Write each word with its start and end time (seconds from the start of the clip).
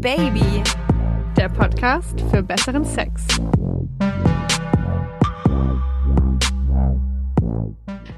Baby, 0.00 0.62
der 1.36 1.48
Podcast 1.48 2.20
für 2.30 2.40
besseren 2.40 2.84
Sex. 2.84 3.22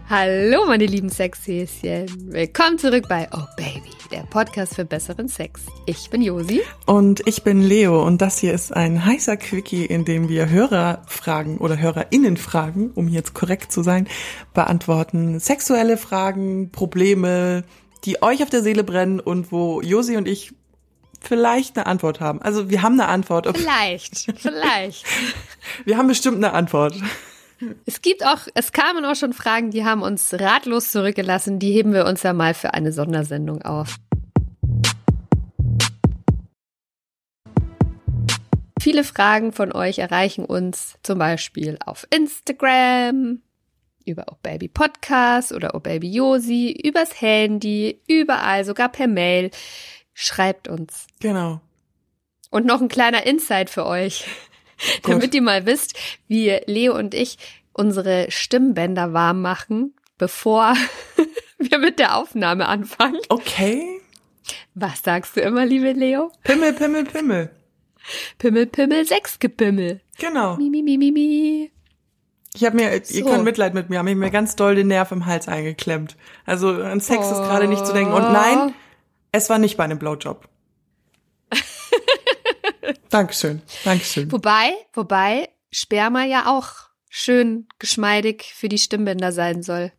Hallo, 0.06 0.66
meine 0.66 0.84
lieben 0.84 1.08
Sexhäschen. 1.08 2.34
Willkommen 2.34 2.76
zurück 2.76 3.06
bei 3.08 3.26
Oh 3.32 3.46
Baby, 3.56 3.92
der 4.12 4.24
Podcast 4.24 4.74
für 4.74 4.84
besseren 4.84 5.28
Sex. 5.28 5.62
Ich 5.86 6.10
bin 6.10 6.20
Josi. 6.20 6.60
Und 6.84 7.26
ich 7.26 7.44
bin 7.44 7.62
Leo 7.62 8.06
und 8.06 8.20
das 8.20 8.36
hier 8.36 8.52
ist 8.52 8.76
ein 8.76 9.02
heißer 9.06 9.38
Quickie, 9.38 9.86
in 9.86 10.04
dem 10.04 10.28
wir 10.28 10.50
Hörerfragen 10.50 11.56
oder 11.56 11.78
Hörerinnenfragen, 11.78 12.90
um 12.90 13.08
jetzt 13.08 13.32
korrekt 13.32 13.72
zu 13.72 13.82
sein, 13.82 14.06
beantworten. 14.52 15.40
Sexuelle 15.40 15.96
Fragen, 15.96 16.72
Probleme, 16.72 17.64
die 18.04 18.22
euch 18.22 18.42
auf 18.42 18.50
der 18.50 18.62
Seele 18.62 18.84
brennen 18.84 19.18
und 19.18 19.50
wo 19.50 19.80
Josi 19.80 20.18
und 20.18 20.28
ich 20.28 20.52
vielleicht 21.20 21.76
eine 21.76 21.86
Antwort 21.86 22.20
haben. 22.20 22.42
Also 22.42 22.70
wir 22.70 22.82
haben 22.82 23.00
eine 23.00 23.08
Antwort. 23.08 23.46
Vielleicht, 23.56 24.32
vielleicht. 24.36 25.04
wir 25.84 25.96
haben 25.96 26.08
bestimmt 26.08 26.36
eine 26.36 26.52
Antwort. 26.52 26.94
Es 27.84 28.00
gibt 28.00 28.24
auch, 28.24 28.46
es 28.54 28.72
kamen 28.72 29.04
auch 29.04 29.16
schon 29.16 29.32
Fragen, 29.32 29.70
die 29.70 29.84
haben 29.84 30.02
uns 30.02 30.32
ratlos 30.32 30.90
zurückgelassen. 30.90 31.58
Die 31.58 31.72
heben 31.72 31.92
wir 31.92 32.06
uns 32.06 32.22
ja 32.22 32.32
mal 32.32 32.54
für 32.54 32.72
eine 32.72 32.92
Sondersendung 32.92 33.62
auf. 33.62 33.96
Viele 38.80 39.04
Fragen 39.04 39.52
von 39.52 39.72
euch 39.72 39.98
erreichen 39.98 40.46
uns 40.46 40.94
zum 41.02 41.18
Beispiel 41.18 41.76
auf 41.84 42.06
Instagram, 42.08 43.42
über 44.06 44.24
Oh 44.30 44.36
Baby 44.42 44.68
Podcast 44.68 45.52
oder 45.52 45.74
Oh 45.74 45.80
Baby 45.80 46.10
Josi, 46.10 46.80
übers 46.82 47.20
Handy, 47.20 48.00
überall, 48.08 48.64
sogar 48.64 48.88
per 48.88 49.06
Mail. 49.06 49.50
Schreibt 50.22 50.68
uns. 50.68 51.06
Genau. 51.20 51.62
Und 52.50 52.66
noch 52.66 52.82
ein 52.82 52.88
kleiner 52.88 53.26
Insight 53.26 53.70
für 53.70 53.86
euch. 53.86 54.26
damit 55.02 55.34
ihr 55.34 55.40
mal 55.40 55.64
wisst, 55.64 55.98
wie 56.28 56.50
Leo 56.66 56.94
und 56.94 57.14
ich 57.14 57.38
unsere 57.72 58.26
Stimmbänder 58.30 59.14
warm 59.14 59.40
machen, 59.40 59.94
bevor 60.18 60.74
wir 61.58 61.78
mit 61.78 61.98
der 61.98 62.16
Aufnahme 62.16 62.66
anfangen. 62.66 63.20
Okay. 63.30 64.00
Was 64.74 65.02
sagst 65.02 65.36
du 65.36 65.40
immer, 65.40 65.64
liebe 65.64 65.92
Leo? 65.92 66.30
Pimmel, 66.42 66.74
Pimmel, 66.74 67.04
Pimmel. 67.04 67.50
Pimmel, 68.36 68.66
Pimmel, 68.66 69.06
Sechsgepimmel. 69.06 70.00
Genau. 70.18 70.56
Mi, 70.56 70.68
mi, 70.68 70.82
mi, 70.82 70.98
mi, 70.98 71.12
mi. 71.12 71.70
Ich 72.54 72.64
habe 72.64 72.76
mir, 72.76 72.90
so. 73.04 73.16
ihr 73.16 73.24
könnt 73.24 73.44
Mitleid 73.44 73.72
mit 73.72 73.88
mir, 73.88 74.00
haben 74.00 74.18
mir 74.18 74.30
ganz 74.30 74.56
doll 74.56 74.74
den 74.74 74.88
Nerv 74.88 75.12
im 75.12 75.24
Hals 75.24 75.48
eingeklemmt. 75.48 76.16
Also 76.44 76.68
an 76.68 77.00
Sex 77.00 77.26
oh. 77.26 77.32
ist 77.32 77.42
gerade 77.42 77.68
nicht 77.68 77.86
zu 77.86 77.92
denken. 77.92 78.12
Und 78.12 78.32
nein, 78.32 78.74
es 79.32 79.50
war 79.50 79.58
nicht 79.58 79.76
bei 79.76 79.84
einem 79.84 79.98
Blowjob. 79.98 80.48
Dankeschön, 83.10 83.62
Dankeschön. 83.84 84.30
Wobei, 84.32 84.72
wobei 84.92 85.48
Sperma 85.70 86.24
ja 86.24 86.46
auch 86.46 86.90
schön 87.08 87.66
geschmeidig 87.78 88.52
für 88.54 88.68
die 88.68 88.78
Stimmbänder 88.78 89.32
sein 89.32 89.62
soll. 89.62 89.92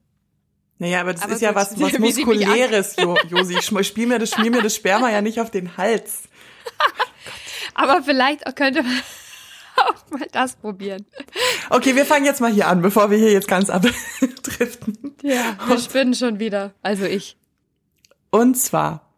Naja, 0.80 1.02
aber 1.02 1.14
das 1.14 1.22
aber 1.22 1.34
ist 1.34 1.40
gut. 1.40 1.44
ja 1.44 1.56
was, 1.56 1.80
was 1.80 2.00
Muskuläres, 2.00 2.96
jo, 3.00 3.16
Josi. 3.30 3.58
Ich 3.60 3.88
spiel 3.88 4.08
mir 4.08 4.18
das, 4.18 4.32
schmier 4.32 4.50
mir 4.50 4.64
das 4.64 4.76
Sperma 4.76 5.12
ja 5.12 5.22
nicht 5.22 5.40
auf 5.40 5.52
den 5.52 5.78
Hals. 5.78 6.24
aber 7.76 8.02
vielleicht 8.02 8.44
könnte 8.56 8.82
man 8.82 9.02
auch 9.78 10.10
mal 10.10 10.28
das 10.32 10.56
probieren. 10.56 11.06
Okay, 11.70 11.96
wir 11.96 12.06
fangen 12.06 12.26
jetzt 12.26 12.42
mal 12.42 12.52
hier 12.52 12.68
an, 12.68 12.82
bevor 12.82 13.12
wir 13.12 13.18
hier 13.20 13.32
jetzt 13.32 13.48
ganz 13.48 13.70
abdriften. 13.70 15.16
Ja, 15.22 15.56
wir 15.68 15.78
spinnen 15.78 16.16
schon 16.16 16.40
wieder. 16.40 16.74
Also 16.82 17.06
ich. 17.06 17.38
Und 18.32 18.56
zwar 18.58 19.11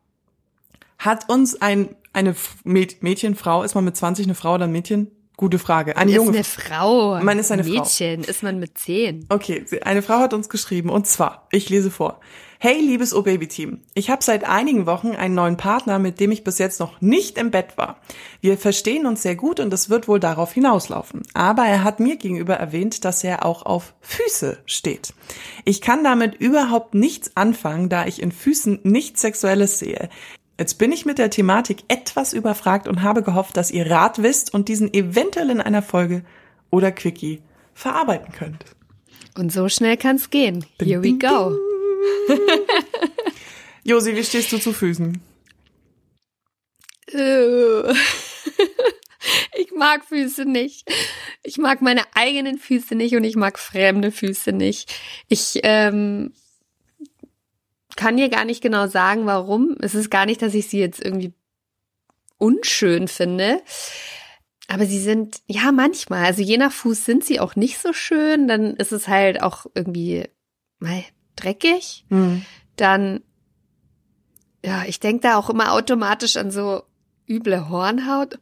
hat 1.06 1.30
uns 1.30 1.62
ein 1.62 1.96
eine 2.14 2.36
Mädchen, 2.64 3.36
Frau, 3.36 3.64
ist 3.64 3.76
man 3.76 3.84
mit 3.84 3.98
20 3.98 4.28
eine 4.28 4.36
Frau 4.36 4.54
oder 4.56 4.66
ein 4.66 4.72
Mädchen? 4.72 5.12
Gute 5.36 5.58
Frage. 5.58 5.98
Eine 5.98 6.12
man 6.12 6.16
junge 6.16 6.40
ist 6.40 6.60
eine 6.60 6.68
Frau. 6.68 7.20
Man 7.24 7.40
ist 7.40 7.52
eine 7.52 7.64
Mädchen. 7.64 8.24
Frau. 8.24 8.30
Ist 8.30 8.44
man 8.44 8.60
mit 8.60 8.78
10. 8.78 9.26
Okay, 9.30 9.66
eine 9.84 10.04
Frau 10.04 10.20
hat 10.20 10.34
uns 10.34 10.48
geschrieben 10.48 10.90
und 10.90 11.08
zwar, 11.08 11.48
ich 11.52 11.70
lese 11.70 11.90
vor. 11.90 12.20
Hey, 12.60 12.80
liebes 12.80 13.14
O-Baby-Team. 13.14 13.82
Ich 13.94 14.10
habe 14.10 14.24
seit 14.24 14.46
einigen 14.46 14.86
Wochen 14.86 15.12
einen 15.12 15.34
neuen 15.34 15.58
Partner, 15.58 16.00
mit 16.00 16.20
dem 16.20 16.32
ich 16.32 16.46
bis 16.46 16.60
jetzt 16.60 16.80
noch 16.80 17.02
nicht 17.02 17.38
im 17.38 17.52
Bett 17.52 17.78
war. 17.78 17.98
Wir 18.40 18.58
verstehen 18.58 19.06
uns 19.06 19.24
sehr 19.24 19.36
gut 19.36 19.60
und 19.60 19.74
es 19.74 19.90
wird 19.90 20.08
wohl 20.08 20.20
darauf 20.20 20.54
hinauslaufen. 20.54 21.24
Aber 21.34 21.64
er 21.64 21.84
hat 21.84 22.00
mir 22.00 22.16
gegenüber 22.16 22.54
erwähnt, 22.54 23.04
dass 23.04 23.24
er 23.24 23.44
auch 23.44 23.66
auf 23.66 23.96
Füße 24.02 24.60
steht. 24.66 25.14
Ich 25.66 25.82
kann 25.82 26.04
damit 26.06 26.36
überhaupt 26.36 26.94
nichts 26.94 27.36
anfangen, 27.36 27.90
da 27.90 28.06
ich 28.06 28.22
in 28.22 28.32
Füßen 28.32 28.80
nichts 28.84 29.22
Sexuelles 29.22 29.80
sehe. 29.80 30.08
Jetzt 30.60 30.76
bin 30.76 30.92
ich 30.92 31.06
mit 31.06 31.18
der 31.18 31.30
Thematik 31.30 31.84
etwas 31.88 32.34
überfragt 32.34 32.88
und 32.88 33.02
habe 33.02 33.24
gehofft, 33.24 33.58
dass 33.58 33.72
ihr 33.72 33.90
Rat 33.90 34.22
wisst 34.22 34.54
und 34.54 34.70
diesen 34.70 34.94
eventuell 34.94 35.50
in 35.50 35.60
einer 35.60 35.82
Folge 35.82 36.24
oder 36.70 36.92
Quickie 36.92 37.42
verarbeiten 37.74 38.32
könnt. 38.34 38.66
Und 39.36 39.52
so 39.52 39.68
schnell 39.68 39.98
kann's 39.98 40.30
gehen. 40.30 40.64
Here 40.80 41.02
we 41.02 41.18
go. 41.18 41.58
Josi, 43.84 44.16
wie 44.16 44.24
stehst 44.24 44.52
du 44.52 44.60
zu 44.60 44.74
Füßen? 44.74 45.22
Äh. 47.08 47.94
Ich 49.56 49.72
mag 49.72 50.04
Füße 50.04 50.46
nicht. 50.46 50.90
Ich 51.44 51.58
mag 51.58 51.82
meine 51.82 52.04
eigenen 52.14 52.58
Füße 52.58 52.96
nicht 52.96 53.16
und 53.16 53.24
ich 53.24 53.36
mag 53.36 53.58
fremde 53.58 54.12
Füße 54.12 54.52
nicht. 54.52 54.94
Ich 55.30 55.60
ähm, 55.64 56.34
kann 57.96 58.18
dir 58.18 58.30
gar 58.30 58.46
nicht 58.46 58.62
genau 58.62 58.88
sagen, 58.88 59.26
warum. 59.26 59.76
Es 59.82 59.96
ist 59.96 60.10
gar 60.10 60.26
nicht, 60.26 60.42
dass 60.42 60.54
ich 60.54 60.70
sie 60.70 60.80
jetzt 60.80 61.04
irgendwie 61.04 61.34
unschön 62.38 63.08
finde. 63.08 63.62
Aber 64.68 64.86
sie 64.86 65.00
sind, 65.00 65.42
ja, 65.48 65.72
manchmal, 65.72 66.26
also 66.26 66.42
je 66.42 66.58
nach 66.58 66.72
Fuß 66.72 67.06
sind 67.06 67.24
sie 67.26 67.40
auch 67.40 67.56
nicht 67.56 67.80
so 67.80 67.94
schön. 67.94 68.48
Dann 68.48 68.76
ist 68.76 68.92
es 68.92 69.08
halt 69.08 69.42
auch 69.42 69.66
irgendwie 69.76 70.26
mal 70.80 71.04
dreckig. 71.36 72.06
Mhm. 72.10 72.46
Dann, 72.76 73.22
ja, 74.64 74.84
ich 74.88 75.00
denke 75.00 75.22
da 75.22 75.38
auch 75.38 75.50
immer 75.50 75.74
automatisch 75.74 76.38
an 76.38 76.52
so 76.52 76.84
üble 77.28 77.70
Hornhaut. 77.70 78.40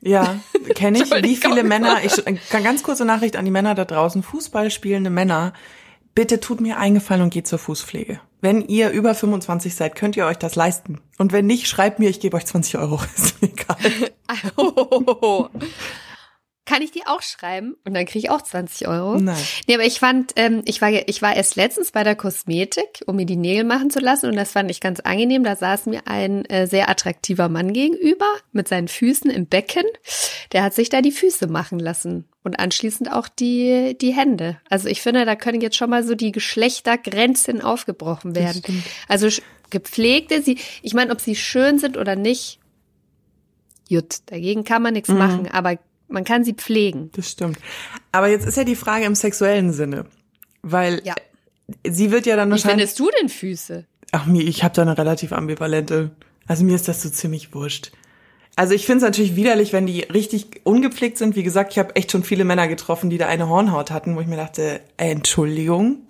Ja, 0.00 0.40
kenne 0.74 0.98
ich. 1.02 1.10
Wie 1.10 1.36
viele 1.36 1.64
Männer, 1.64 1.98
ich 2.04 2.22
kann 2.50 2.64
ganz 2.64 2.82
kurze 2.82 3.04
Nachricht 3.04 3.36
an 3.36 3.44
die 3.44 3.50
Männer 3.50 3.74
da 3.74 3.84
draußen, 3.84 4.22
Fußball 4.22 4.70
spielende 4.70 5.10
Männer, 5.10 5.52
bitte 6.20 6.38
tut 6.38 6.60
mir 6.60 6.76
eingefallen 6.76 7.22
und 7.22 7.30
geht 7.32 7.46
zur 7.46 7.58
Fußpflege. 7.58 8.20
Wenn 8.42 8.60
ihr 8.68 8.90
über 8.90 9.14
25 9.14 9.74
seid, 9.74 9.94
könnt 9.94 10.18
ihr 10.18 10.26
euch 10.26 10.36
das 10.36 10.54
leisten. 10.54 11.00
Und 11.16 11.32
wenn 11.32 11.46
nicht, 11.46 11.66
schreibt 11.66 11.98
mir, 11.98 12.10
ich 12.10 12.20
gebe 12.20 12.36
euch 12.36 12.44
20 12.44 12.76
Euro. 12.76 13.00
Ist 13.16 13.40
mir 13.40 13.48
egal. 13.48 13.78
Kann 16.70 16.82
ich 16.82 16.92
die 16.92 17.04
auch 17.04 17.20
schreiben? 17.20 17.74
Und 17.84 17.94
dann 17.94 18.06
kriege 18.06 18.20
ich 18.20 18.30
auch 18.30 18.42
20 18.42 18.86
Euro. 18.86 19.18
Nein. 19.18 19.36
Nee, 19.66 19.74
aber 19.74 19.84
ich 19.84 19.98
fand, 19.98 20.34
ähm, 20.36 20.62
ich 20.66 20.80
war, 20.80 20.92
ich 20.92 21.20
war 21.20 21.34
erst 21.34 21.56
letztens 21.56 21.90
bei 21.90 22.04
der 22.04 22.14
Kosmetik, 22.14 23.02
um 23.06 23.16
mir 23.16 23.26
die 23.26 23.34
Nägel 23.34 23.64
machen 23.64 23.90
zu 23.90 23.98
lassen. 23.98 24.26
Und 24.26 24.36
das 24.36 24.52
fand 24.52 24.70
ich 24.70 24.80
ganz 24.80 25.00
angenehm. 25.00 25.42
Da 25.42 25.56
saß 25.56 25.86
mir 25.86 26.06
ein 26.06 26.44
äh, 26.44 26.68
sehr 26.68 26.88
attraktiver 26.88 27.48
Mann 27.48 27.72
gegenüber 27.72 28.28
mit 28.52 28.68
seinen 28.68 28.86
Füßen 28.86 29.32
im 29.32 29.48
Becken. 29.48 29.82
Der 30.52 30.62
hat 30.62 30.74
sich 30.74 30.90
da 30.90 31.02
die 31.02 31.10
Füße 31.10 31.48
machen 31.48 31.80
lassen. 31.80 32.28
Und 32.44 32.60
anschließend 32.60 33.10
auch 33.10 33.26
die, 33.26 33.98
die 34.00 34.14
Hände. 34.14 34.60
Also 34.68 34.86
ich 34.86 35.02
finde, 35.02 35.24
da 35.24 35.34
können 35.34 35.60
jetzt 35.60 35.76
schon 35.76 35.90
mal 35.90 36.04
so 36.04 36.14
die 36.14 36.30
Geschlechtergrenzen 36.30 37.62
aufgebrochen 37.62 38.36
werden. 38.36 38.62
Also 39.08 39.28
gepflegte, 39.70 40.40
sie, 40.40 40.56
ich 40.82 40.94
meine, 40.94 41.10
ob 41.10 41.20
sie 41.20 41.34
schön 41.34 41.80
sind 41.80 41.96
oder 41.96 42.14
nicht, 42.14 42.60
Jut, 43.88 44.18
dagegen 44.26 44.62
kann 44.62 44.82
man 44.82 44.92
nichts 44.92 45.08
mhm. 45.08 45.18
machen, 45.18 45.48
aber 45.50 45.76
man 46.10 46.24
kann 46.24 46.44
sie 46.44 46.54
pflegen. 46.54 47.10
Das 47.14 47.30
stimmt. 47.30 47.58
Aber 48.12 48.28
jetzt 48.28 48.46
ist 48.46 48.56
ja 48.56 48.64
die 48.64 48.76
Frage 48.76 49.04
im 49.04 49.14
sexuellen 49.14 49.72
Sinne. 49.72 50.06
Weil 50.62 51.00
ja. 51.04 51.14
sie 51.88 52.10
wird 52.10 52.26
ja 52.26 52.36
dann 52.36 52.50
wahrscheinlich. 52.50 52.76
Wie 52.76 52.80
findest 52.80 52.98
du 52.98 53.10
denn 53.20 53.28
Füße? 53.28 53.86
Ach, 54.12 54.26
mir, 54.26 54.42
ich 54.42 54.64
habe 54.64 54.74
da 54.74 54.82
eine 54.82 54.98
relativ 54.98 55.32
ambivalente. 55.32 56.10
Also 56.46 56.64
mir 56.64 56.74
ist 56.74 56.88
das 56.88 57.02
so 57.02 57.08
ziemlich 57.10 57.54
wurscht. 57.54 57.92
Also 58.56 58.74
ich 58.74 58.84
finde 58.84 58.98
es 58.98 59.02
natürlich 59.04 59.36
widerlich, 59.36 59.72
wenn 59.72 59.86
die 59.86 60.00
richtig 60.00 60.62
ungepflegt 60.64 61.16
sind. 61.16 61.36
Wie 61.36 61.42
gesagt, 61.42 61.72
ich 61.72 61.78
habe 61.78 61.94
echt 61.96 62.10
schon 62.10 62.24
viele 62.24 62.44
Männer 62.44 62.68
getroffen, 62.68 63.08
die 63.08 63.18
da 63.18 63.26
eine 63.26 63.48
Hornhaut 63.48 63.90
hatten, 63.90 64.16
wo 64.16 64.20
ich 64.20 64.26
mir 64.26 64.36
dachte, 64.36 64.80
äh, 64.96 65.10
Entschuldigung. 65.10 66.06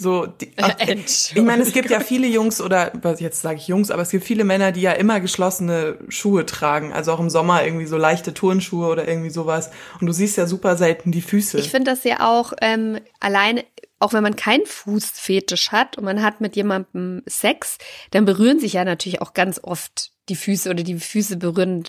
So, 0.00 0.24
die, 0.24 0.50
ich 0.86 1.42
meine, 1.42 1.62
es 1.62 1.74
gibt 1.74 1.90
ja 1.90 2.00
viele 2.00 2.26
Jungs 2.26 2.62
oder 2.62 2.90
jetzt 3.18 3.42
sage 3.42 3.58
ich 3.58 3.68
Jungs, 3.68 3.90
aber 3.90 4.00
es 4.00 4.08
gibt 4.08 4.24
viele 4.24 4.44
Männer, 4.44 4.72
die 4.72 4.80
ja 4.80 4.92
immer 4.92 5.20
geschlossene 5.20 5.98
Schuhe 6.08 6.46
tragen, 6.46 6.90
also 6.90 7.12
auch 7.12 7.20
im 7.20 7.28
Sommer 7.28 7.66
irgendwie 7.66 7.84
so 7.84 7.98
leichte 7.98 8.32
Turnschuhe 8.32 8.88
oder 8.88 9.06
irgendwie 9.06 9.28
sowas. 9.28 9.70
Und 10.00 10.06
du 10.06 10.14
siehst 10.14 10.38
ja 10.38 10.46
super 10.46 10.78
selten 10.78 11.12
die 11.12 11.20
Füße. 11.20 11.58
Ich 11.58 11.68
finde 11.68 11.90
das 11.90 12.02
ja 12.04 12.26
auch 12.26 12.54
ähm, 12.62 12.98
alleine, 13.20 13.62
auch 13.98 14.14
wenn 14.14 14.22
man 14.22 14.36
keinen 14.36 14.64
Fußfetisch 14.64 15.70
hat 15.70 15.98
und 15.98 16.04
man 16.04 16.22
hat 16.22 16.40
mit 16.40 16.56
jemandem 16.56 17.22
Sex, 17.26 17.76
dann 18.10 18.24
berühren 18.24 18.58
sich 18.58 18.72
ja 18.72 18.86
natürlich 18.86 19.20
auch 19.20 19.34
ganz 19.34 19.60
oft 19.62 20.12
die 20.30 20.36
Füße 20.36 20.70
oder 20.70 20.82
die 20.82 20.98
Füße 20.98 21.36
berühren 21.36 21.84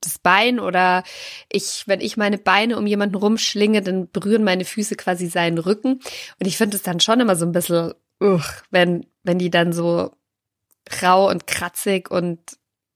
das 0.00 0.18
Bein 0.18 0.60
oder 0.60 1.02
ich, 1.50 1.84
wenn 1.86 2.00
ich 2.00 2.16
meine 2.16 2.38
Beine 2.38 2.76
um 2.76 2.86
jemanden 2.86 3.16
rumschlinge, 3.16 3.82
dann 3.82 4.10
berühren 4.10 4.44
meine 4.44 4.64
Füße 4.64 4.96
quasi 4.96 5.26
seinen 5.28 5.58
Rücken. 5.58 6.00
Und 6.38 6.46
ich 6.46 6.56
finde 6.56 6.76
es 6.76 6.82
dann 6.82 7.00
schon 7.00 7.20
immer 7.20 7.36
so 7.36 7.46
ein 7.46 7.52
bisschen, 7.52 7.94
uch, 8.20 8.44
wenn, 8.70 9.06
wenn 9.22 9.38
die 9.38 9.50
dann 9.50 9.72
so 9.72 10.12
rau 11.02 11.28
und 11.28 11.46
kratzig 11.46 12.10
und 12.10 12.40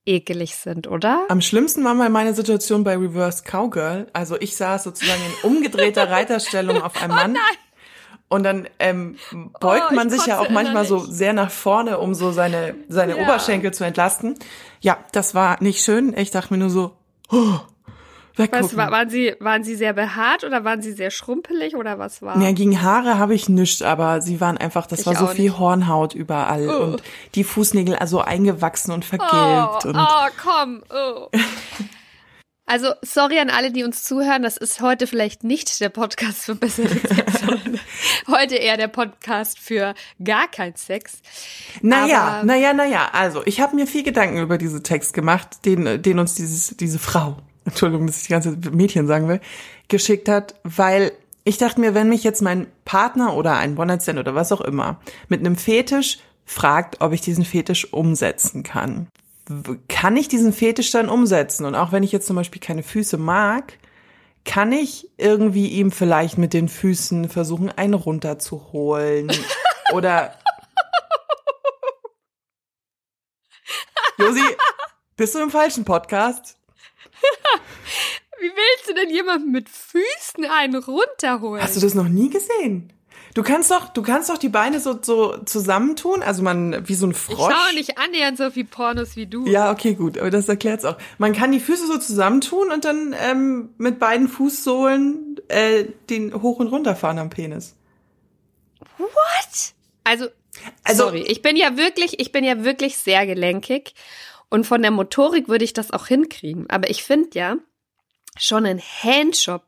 ekelig 0.07 0.57
sind, 0.57 0.87
oder? 0.87 1.27
Am 1.29 1.41
schlimmsten 1.41 1.85
war 1.85 1.95
mal 1.95 2.09
meine 2.09 2.35
Situation 2.35 2.85
bei 2.85 2.97
Reverse 2.97 3.45
Cowgirl. 3.45 4.09
Also 4.13 4.41
ich 4.41 4.57
saß 4.57 4.85
sozusagen 4.85 5.21
in 5.23 5.51
umgedrehter 5.51 6.11
Reiterstellung 6.11 6.83
auf 6.83 7.01
einem 7.01 7.15
Mann. 7.15 7.37
Und 8.33 8.45
dann 8.45 8.69
ähm, 8.79 9.17
beugt 9.61 9.89
Oh, 9.91 9.95
man 9.95 10.07
ich 10.07 10.15
sich 10.15 10.27
ja 10.27 10.39
auch 10.39 10.51
manchmal 10.51 10.85
so 10.87 10.99
sehr 10.99 11.33
nach 11.33 11.51
vorne, 11.51 11.99
um 11.99 12.15
so 12.15 12.31
seine, 12.31 12.77
seine 12.89 13.17
Ja. 13.17 13.25
Oberschenkel 13.25 13.75
zu 13.75 13.83
entlasten. 13.85 14.37
Ja, 14.81 14.99
das 15.11 15.35
war 15.35 15.61
nicht 15.61 15.85
schön. 15.85 16.17
Ich 16.17 16.31
dachte 16.31 16.55
mir 16.55 16.59
nur 16.61 16.71
so, 16.71 16.93
oh, 17.33 17.59
weggucken. 18.37 18.65
Was, 18.67 18.77
war, 18.77 18.93
waren, 18.93 19.11
sie, 19.11 19.35
waren 19.41 19.65
sie 19.65 19.75
sehr 19.75 19.95
behaart 19.95 20.45
oder 20.45 20.63
waren 20.65 20.81
sie 20.81 20.93
sehr 20.93 21.11
schrumpelig 21.11 21.75
oder 21.75 21.99
was 21.99 22.23
war? 22.23 22.41
Ja, 22.41 22.53
gegen 22.53 22.81
Haare 22.81 23.19
habe 23.19 23.35
ich 23.35 23.49
nichts, 23.49 23.83
aber 23.83 24.21
sie 24.23 24.41
waren 24.41 24.57
einfach, 24.59 24.87
das 24.87 25.01
Ich 25.01 25.07
war 25.07 25.17
so 25.17 25.27
viel 25.27 25.47
nicht. 25.47 25.59
Hornhaut 25.59 26.15
überall 26.15 26.69
Oh. 26.71 26.83
und 26.85 27.03
die 27.35 27.43
Fußnägel 27.43 27.97
also 27.97 28.21
eingewachsen 28.21 28.93
und 28.93 29.05
oh, 29.05 29.09
vergilbt. 29.17 29.87
und 29.87 29.97
oh, 29.97 30.29
komm. 30.41 30.83
Oh. 30.89 31.29
Also, 32.71 32.93
sorry 33.03 33.41
an 33.41 33.51
alle, 33.51 33.73
die 33.73 33.83
uns 33.83 34.05
zuhören. 34.05 34.45
Das 34.45 34.57
ist 34.57 34.81
heute 34.81 35.09
vielleicht 35.09 35.43
nicht 35.43 35.81
der 35.81 35.89
Podcast 35.89 36.45
für 36.45 36.55
bessere 36.55 36.87
Sex, 37.15 37.41
sondern 37.41 37.81
heute 38.29 38.55
eher 38.55 38.77
der 38.77 38.87
Podcast 38.87 39.59
für 39.59 39.95
gar 40.23 40.47
kein 40.49 40.77
Sex. 40.77 41.21
Naja, 41.83 42.23
Aber- 42.23 42.47
naja, 42.47 42.73
naja. 42.73 43.09
Also, 43.13 43.43
ich 43.45 43.61
habe 43.61 43.75
mir 43.75 43.89
viel 43.89 44.05
Gedanken 44.05 44.39
über 44.39 44.57
diesen 44.57 44.85
Text 44.85 45.15
gemacht, 45.15 45.65
den, 45.65 46.01
den 46.01 46.21
uns 46.21 46.37
dieses, 46.37 46.77
diese 46.77 47.01
Frau, 47.01 47.39
Entschuldigung, 47.65 48.07
dass 48.07 48.19
ich 48.19 48.29
die 48.29 48.33
ganze 48.33 48.57
Mädchen 48.71 49.09
sagen 49.09 49.27
will, 49.27 49.41
geschickt 49.89 50.29
hat, 50.29 50.55
weil 50.63 51.11
ich 51.43 51.59
dachte 51.59 51.81
mir, 51.81 51.95
wenn 51.95 52.09
mich 52.09 52.23
jetzt 52.23 52.41
mein 52.41 52.69
Partner 52.85 53.35
oder 53.35 53.57
ein 53.57 53.77
One-Night-Stand 53.77 54.21
oder 54.21 54.37
was 54.37 54.53
auch 54.53 54.61
immer 54.61 55.01
mit 55.29 55.41
einem 55.41 55.57
Fetisch 55.57 56.19
fragt, 56.47 57.01
ob 57.01 57.13
ich 57.13 57.21
diesen 57.21 57.45
Fetisch 57.45 57.93
umsetzen 57.93 58.63
kann. 58.63 59.09
Kann 59.89 60.17
ich 60.17 60.29
diesen 60.29 60.53
Fetisch 60.53 60.91
dann 60.91 61.09
umsetzen? 61.09 61.65
Und 61.65 61.75
auch 61.75 61.93
wenn 61.93 62.03
ich 62.03 62.13
jetzt 62.13 62.27
zum 62.27 62.37
Beispiel 62.37 62.61
keine 62.61 62.83
Füße 62.83 63.17
mag, 63.17 63.79
kann 64.45 64.73
ich 64.73 65.11
irgendwie 65.17 65.69
ihm 65.69 65.91
vielleicht 65.91 66.39
mit 66.39 66.55
den 66.55 66.69
Füßen 66.69 67.29
versuchen, 67.29 67.71
einen 67.71 67.95
runterzuholen? 67.95 69.31
Oder 69.93 70.39
Josi, 74.19 74.45
bist 75.17 75.35
du 75.35 75.41
im 75.41 75.51
falschen 75.51 75.85
Podcast? 75.85 76.57
Wie 78.39 78.51
willst 78.51 78.89
du 78.89 78.95
denn 78.95 79.11
jemanden 79.11 79.51
mit 79.51 79.69
Füßen 79.69 80.45
einen 80.45 80.77
runterholen? 80.77 81.63
Hast 81.63 81.77
du 81.77 81.81
das 81.81 81.95
noch 81.95 82.09
nie 82.09 82.31
gesehen? 82.31 82.93
Du 83.35 83.43
kannst 83.45 83.71
doch, 83.71 83.89
du 83.91 84.03
kannst 84.03 84.29
doch 84.29 84.39
die 84.39 84.49
Beine 84.49 84.81
so, 84.81 84.99
so 85.01 85.37
zusammentun, 85.45 86.23
also 86.23 86.43
man, 86.43 86.89
wie 86.89 86.95
so 86.95 87.07
ein 87.07 87.13
ich 87.13 87.17
Frosch. 87.17 87.53
schaue 87.55 87.75
nicht 87.75 87.97
annähernd 87.97 88.37
so 88.37 88.51
viel 88.51 88.65
Pornos 88.65 89.15
wie 89.15 89.27
du. 89.27 89.47
Ja, 89.47 89.71
okay, 89.71 89.95
gut, 89.95 90.19
aber 90.19 90.31
das 90.31 90.49
erklärt's 90.49 90.85
auch. 90.85 90.97
Man 91.19 91.33
kann 91.33 91.53
die 91.53 91.61
Füße 91.61 91.87
so 91.87 91.99
zusammentun 91.99 92.73
und 92.73 92.85
dann 92.85 93.15
ähm, 93.21 93.69
mit 93.79 93.99
beiden 94.01 94.27
Fußsohlen 94.29 95.37
äh, 95.49 95.85
den 96.09 96.43
hoch 96.43 96.59
und 96.59 96.67
runter 96.69 96.97
fahren 96.97 97.19
am 97.21 97.31
Penis. 97.31 97.77
What? 98.99 99.75
Also, 100.05 100.27
Also- 100.85 101.05
sorry, 101.05 101.21
ich 101.23 101.43
bin 101.43 101.57
ja 101.57 101.77
wirklich, 101.77 102.19
ich 102.21 102.33
bin 102.33 102.45
ja 102.45 102.65
wirklich 102.65 102.97
sehr 102.99 103.27
gelenkig 103.27 103.95
und 104.49 104.67
von 104.67 104.83
der 104.83 104.91
Motorik 104.91 105.49
würde 105.49 105.65
ich 105.65 105.73
das 105.73 105.93
auch 105.93 106.07
hinkriegen. 106.09 106.69
Aber 106.69 106.91
ich 106.91 107.05
finde 107.05 107.31
ja, 107.35 107.57
schon 108.37 108.67
ein 108.67 108.81
Handjob 108.81 109.63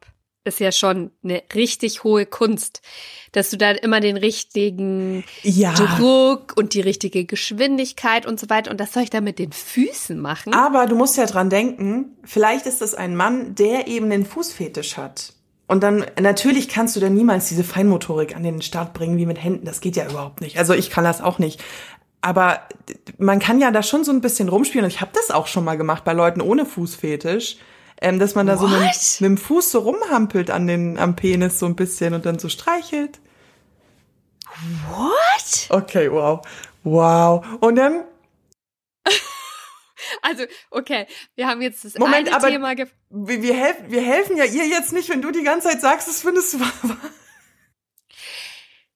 ist 0.44 0.60
ja 0.60 0.72
schon 0.72 1.10
eine 1.22 1.42
richtig 1.54 2.04
hohe 2.04 2.26
Kunst, 2.26 2.82
dass 3.32 3.50
du 3.50 3.56
da 3.56 3.70
immer 3.70 4.00
den 4.00 4.16
richtigen 4.16 5.24
Ja. 5.42 5.72
Druck 5.74 6.54
und 6.56 6.74
die 6.74 6.80
richtige 6.80 7.24
Geschwindigkeit 7.24 8.26
und 8.26 8.40
so 8.40 8.50
weiter 8.50 8.70
und 8.70 8.80
das 8.80 8.92
soll 8.92 9.04
ich 9.04 9.10
da 9.10 9.20
mit 9.20 9.38
den 9.38 9.52
Füßen 9.52 10.18
machen. 10.18 10.52
Aber 10.54 10.86
du 10.86 10.96
musst 10.96 11.16
ja 11.16 11.26
dran 11.26 11.50
denken, 11.50 12.16
vielleicht 12.24 12.66
ist 12.66 12.80
das 12.80 12.94
ein 12.94 13.16
Mann, 13.16 13.54
der 13.54 13.86
eben 13.86 14.10
den 14.10 14.26
Fußfetisch 14.26 14.96
hat. 14.96 15.34
Und 15.68 15.82
dann, 15.82 16.04
natürlich 16.20 16.68
kannst 16.68 16.96
du 16.96 17.00
dann 17.00 17.14
niemals 17.14 17.48
diese 17.48 17.64
Feinmotorik 17.64 18.36
an 18.36 18.42
den 18.42 18.60
Start 18.60 18.92
bringen 18.92 19.16
wie 19.16 19.24
mit 19.24 19.42
Händen. 19.42 19.64
Das 19.64 19.80
geht 19.80 19.96
ja 19.96 20.06
überhaupt 20.06 20.42
nicht. 20.42 20.58
Also 20.58 20.74
ich 20.74 20.90
kann 20.90 21.04
das 21.04 21.22
auch 21.22 21.38
nicht. 21.38 21.62
Aber 22.20 22.60
man 23.16 23.38
kann 23.38 23.58
ja 23.58 23.70
da 23.70 23.82
schon 23.82 24.04
so 24.04 24.12
ein 24.12 24.20
bisschen 24.20 24.50
rumspielen. 24.50 24.84
Und 24.84 24.92
ich 24.92 25.00
habe 25.00 25.12
das 25.14 25.30
auch 25.30 25.46
schon 25.46 25.64
mal 25.64 25.78
gemacht 25.78 26.04
bei 26.04 26.12
Leuten 26.12 26.42
ohne 26.42 26.66
Fußfetisch. 26.66 27.56
Ähm, 28.02 28.18
dass 28.18 28.34
man 28.34 28.46
da 28.46 28.56
so 28.56 28.66
mit, 28.66 28.80
What? 28.80 29.20
mit 29.20 29.28
dem 29.28 29.38
Fuß 29.38 29.70
so 29.70 29.78
rumhampelt 29.80 30.50
an 30.50 30.66
den, 30.66 30.98
am 30.98 31.14
Penis 31.16 31.58
so 31.58 31.66
ein 31.66 31.76
bisschen 31.76 32.14
und 32.14 32.26
dann 32.26 32.38
so 32.38 32.48
streichelt. 32.48 33.20
What? 34.90 35.66
Okay, 35.70 36.10
wow. 36.10 36.46
Wow. 36.82 37.44
Und 37.60 37.76
dann 37.76 38.04
Also, 40.22 40.44
okay, 40.70 41.06
wir 41.36 41.46
haben 41.46 41.62
jetzt 41.62 41.84
das 41.84 41.94
Moment, 41.96 42.26
eine 42.28 42.36
aber- 42.36 42.48
Thema 42.48 42.74
ge 42.74 42.86
wir, 43.08 43.42
wir, 43.42 43.54
helfen, 43.54 43.90
wir 43.90 44.02
helfen 44.02 44.36
ja 44.36 44.44
ihr 44.44 44.66
jetzt 44.66 44.92
nicht, 44.92 45.08
wenn 45.08 45.22
du 45.22 45.30
die 45.30 45.42
ganze 45.44 45.68
Zeit 45.68 45.80
sagst, 45.80 46.08
das 46.08 46.22
findest 46.22 46.54
du 46.54 46.60
wahr. 46.60 46.72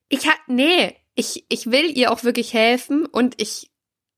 Ich 0.08 0.26
hab, 0.28 0.38
nee, 0.46 0.96
ich, 1.14 1.46
ich 1.48 1.70
will 1.70 1.96
ihr 1.96 2.10
auch 2.12 2.22
wirklich 2.24 2.52
helfen 2.54 3.06
und 3.06 3.40
ich, 3.40 3.70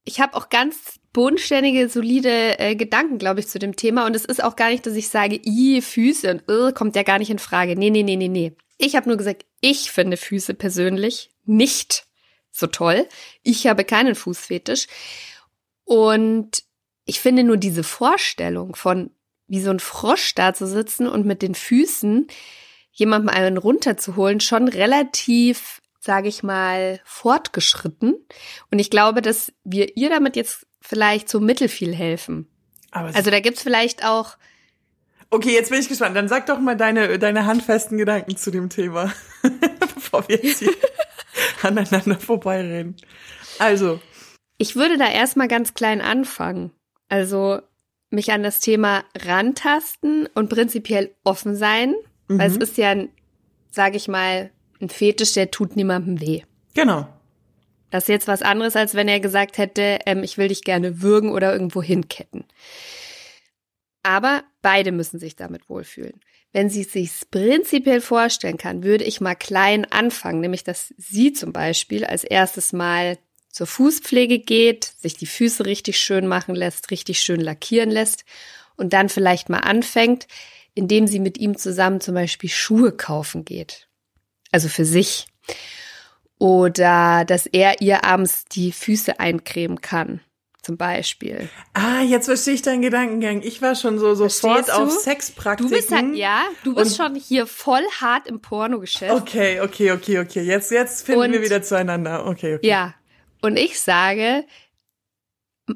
ich 0.04 0.20
habe 0.20 0.34
auch 0.34 0.48
ganz 0.48 0.97
bodenständige, 1.12 1.88
solide 1.88 2.58
äh, 2.58 2.76
Gedanken, 2.76 3.18
glaube 3.18 3.40
ich, 3.40 3.48
zu 3.48 3.58
dem 3.58 3.76
Thema. 3.76 4.06
Und 4.06 4.14
es 4.14 4.24
ist 4.24 4.42
auch 4.42 4.56
gar 4.56 4.70
nicht, 4.70 4.86
dass 4.86 4.94
ich 4.94 5.08
sage, 5.08 5.40
i 5.44 5.80
Füße 5.80 6.30
und 6.30 6.50
äh, 6.50 6.72
kommt 6.72 6.96
ja 6.96 7.02
gar 7.02 7.18
nicht 7.18 7.30
in 7.30 7.38
Frage. 7.38 7.76
Nee, 7.76 7.90
nee, 7.90 8.02
nee, 8.02 8.16
nee, 8.16 8.28
nee. 8.28 8.52
Ich 8.78 8.94
habe 8.94 9.08
nur 9.08 9.18
gesagt, 9.18 9.44
ich 9.60 9.90
finde 9.90 10.16
Füße 10.16 10.54
persönlich 10.54 11.30
nicht 11.44 12.06
so 12.50 12.66
toll. 12.66 13.06
Ich 13.42 13.66
habe 13.66 13.84
keinen 13.84 14.14
Fußfetisch. 14.14 14.86
Und 15.84 16.62
ich 17.04 17.20
finde 17.20 17.42
nur 17.42 17.56
diese 17.56 17.82
Vorstellung 17.82 18.76
von 18.76 19.10
wie 19.46 19.62
so 19.62 19.70
ein 19.70 19.80
Frosch 19.80 20.34
da 20.34 20.52
zu 20.52 20.66
sitzen 20.66 21.06
und 21.06 21.24
mit 21.24 21.40
den 21.40 21.54
Füßen 21.54 22.26
jemandem 22.92 23.30
einen 23.30 23.56
runterzuholen, 23.56 24.40
schon 24.40 24.68
relativ, 24.68 25.80
sage 26.00 26.28
ich 26.28 26.42
mal, 26.42 27.00
fortgeschritten. 27.04 28.14
Und 28.70 28.78
ich 28.78 28.90
glaube, 28.90 29.22
dass 29.22 29.52
wir 29.64 29.96
ihr 29.96 30.10
damit 30.10 30.36
jetzt 30.36 30.67
vielleicht 30.80 31.28
so 31.28 31.40
mittelfiel 31.40 31.94
helfen. 31.94 32.46
Aber 32.90 33.14
Also 33.14 33.30
da 33.30 33.40
gibt's 33.40 33.62
vielleicht 33.62 34.04
auch, 34.04 34.36
okay, 35.30 35.52
jetzt 35.52 35.70
bin 35.70 35.80
ich 35.80 35.88
gespannt. 35.88 36.16
Dann 36.16 36.28
sag 36.28 36.46
doch 36.46 36.58
mal 36.58 36.76
deine, 36.76 37.18
deine 37.18 37.44
handfesten 37.46 37.98
Gedanken 37.98 38.36
zu 38.36 38.50
dem 38.50 38.70
Thema, 38.70 39.12
bevor 39.94 40.26
wir 40.28 40.36
jetzt 40.42 40.60
hier 40.60 40.72
aneinander 41.62 42.18
vorbeireden. 42.18 42.96
Also, 43.58 44.00
ich 44.56 44.74
würde 44.76 44.96
da 44.98 45.08
erstmal 45.10 45.48
ganz 45.48 45.74
klein 45.74 46.00
anfangen. 46.00 46.72
Also 47.08 47.60
mich 48.10 48.32
an 48.32 48.42
das 48.42 48.60
Thema 48.60 49.04
rantasten 49.16 50.26
und 50.34 50.48
prinzipiell 50.48 51.14
offen 51.24 51.54
sein, 51.56 51.94
weil 52.28 52.48
es 52.48 52.56
Mhm. 52.56 52.62
ist 52.62 52.76
ja, 52.78 52.94
sage 53.70 53.96
ich 53.96 54.08
mal, 54.08 54.50
ein 54.80 54.88
Fetisch, 54.88 55.32
der 55.34 55.50
tut 55.50 55.76
niemandem 55.76 56.20
weh. 56.20 56.42
genau. 56.74 57.06
Das 57.90 58.04
ist 58.04 58.08
jetzt 58.08 58.28
was 58.28 58.42
anderes, 58.42 58.76
als 58.76 58.94
wenn 58.94 59.08
er 59.08 59.20
gesagt 59.20 59.58
hätte, 59.58 59.98
ähm, 60.06 60.22
ich 60.22 60.38
will 60.38 60.48
dich 60.48 60.64
gerne 60.64 61.02
würgen 61.02 61.30
oder 61.30 61.52
irgendwo 61.52 61.82
hinketten. 61.82 62.44
Aber 64.02 64.44
beide 64.62 64.92
müssen 64.92 65.18
sich 65.18 65.36
damit 65.36 65.68
wohlfühlen. 65.68 66.20
Wenn 66.52 66.70
sie 66.70 66.82
es 66.82 66.92
sich 66.92 67.12
prinzipiell 67.30 68.00
vorstellen 68.00 68.56
kann, 68.56 68.82
würde 68.82 69.04
ich 69.04 69.20
mal 69.20 69.34
klein 69.34 69.84
anfangen, 69.84 70.40
nämlich 70.40 70.64
dass 70.64 70.94
sie 70.96 71.32
zum 71.32 71.52
Beispiel 71.52 72.04
als 72.04 72.24
erstes 72.24 72.72
mal 72.72 73.18
zur 73.50 73.66
Fußpflege 73.66 74.38
geht, 74.38 74.84
sich 74.84 75.16
die 75.16 75.26
Füße 75.26 75.66
richtig 75.66 75.98
schön 75.98 76.26
machen 76.26 76.54
lässt, 76.54 76.90
richtig 76.90 77.20
schön 77.20 77.40
lackieren 77.40 77.90
lässt 77.90 78.24
und 78.76 78.92
dann 78.92 79.08
vielleicht 79.08 79.48
mal 79.48 79.58
anfängt, 79.58 80.26
indem 80.74 81.06
sie 81.06 81.18
mit 81.18 81.38
ihm 81.38 81.56
zusammen 81.56 82.00
zum 82.00 82.14
Beispiel 82.14 82.50
Schuhe 82.50 82.92
kaufen 82.92 83.44
geht. 83.44 83.88
Also 84.52 84.68
für 84.68 84.84
sich 84.84 85.26
oder 86.38 87.24
dass 87.24 87.46
er 87.46 87.80
ihr 87.80 88.04
abends 88.04 88.44
die 88.46 88.72
Füße 88.72 89.18
eincremen 89.18 89.80
kann, 89.80 90.20
zum 90.62 90.76
Beispiel. 90.76 91.48
Ah, 91.74 92.02
jetzt 92.02 92.26
verstehe 92.26 92.54
ich 92.54 92.62
deinen 92.62 92.82
Gedankengang. 92.82 93.42
Ich 93.42 93.60
war 93.62 93.74
schon 93.74 93.98
so 93.98 94.14
sofort 94.14 94.70
auf 94.70 94.90
Sexpraktiken. 94.90 95.70
Du 95.70 95.76
bist 95.76 95.90
halt, 95.92 96.14
ja, 96.14 96.44
du 96.64 96.74
bist 96.74 96.96
schon 96.96 97.14
hier 97.14 97.46
voll 97.46 97.84
hart 98.00 98.26
im 98.28 98.40
Pornogeschäft. 98.40 99.12
Okay, 99.12 99.60
okay, 99.60 99.92
okay, 99.92 100.18
okay. 100.20 100.42
Jetzt, 100.42 100.70
jetzt 100.70 101.06
finden 101.06 101.22
Und- 101.22 101.32
wir 101.32 101.42
wieder 101.42 101.62
zueinander. 101.62 102.26
Okay, 102.26 102.56
okay. 102.56 102.66
Ja. 102.66 102.94
Und 103.40 103.56
ich 103.56 103.80
sage, 103.80 104.44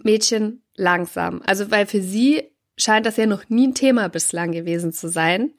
Mädchen, 0.02 0.62
langsam. 0.74 1.42
Also, 1.46 1.70
weil 1.70 1.86
für 1.86 2.02
sie 2.02 2.50
scheint 2.76 3.06
das 3.06 3.16
ja 3.16 3.26
noch 3.26 3.48
nie 3.48 3.68
ein 3.68 3.74
Thema 3.74 4.08
bislang 4.08 4.52
gewesen 4.52 4.92
zu 4.92 5.08
sein. 5.08 5.52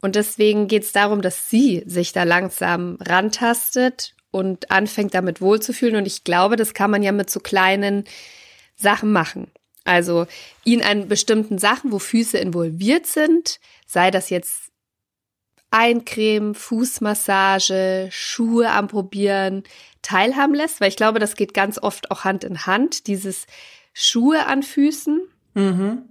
Und 0.00 0.14
deswegen 0.14 0.68
geht 0.68 0.84
es 0.84 0.92
darum, 0.92 1.22
dass 1.22 1.50
sie 1.50 1.82
sich 1.86 2.12
da 2.12 2.22
langsam 2.22 2.98
rantastet 3.00 4.14
und 4.30 4.70
anfängt 4.70 5.14
damit 5.14 5.40
wohlzufühlen. 5.40 5.96
Und 5.96 6.06
ich 6.06 6.24
glaube, 6.24 6.56
das 6.56 6.74
kann 6.74 6.90
man 6.90 7.02
ja 7.02 7.12
mit 7.12 7.30
so 7.30 7.40
kleinen 7.40 8.04
Sachen 8.76 9.12
machen. 9.12 9.50
Also 9.84 10.26
ihn 10.64 10.82
an 10.82 11.08
bestimmten 11.08 11.58
Sachen, 11.58 11.92
wo 11.92 11.98
Füße 11.98 12.36
involviert 12.38 13.06
sind, 13.06 13.58
sei 13.86 14.10
das 14.10 14.28
jetzt 14.30 14.70
Eincremen, 15.70 16.54
Fußmassage, 16.54 18.08
Schuhe 18.10 18.70
anprobieren, 18.70 19.64
teilhaben 20.02 20.54
lässt, 20.54 20.80
weil 20.80 20.88
ich 20.88 20.96
glaube, 20.96 21.18
das 21.18 21.36
geht 21.36 21.52
ganz 21.52 21.78
oft 21.78 22.10
auch 22.10 22.24
Hand 22.24 22.44
in 22.44 22.66
Hand, 22.66 23.06
dieses 23.06 23.46
Schuhe 23.92 24.46
an 24.46 24.62
Füßen. 24.62 25.20
Mhm. 25.54 26.02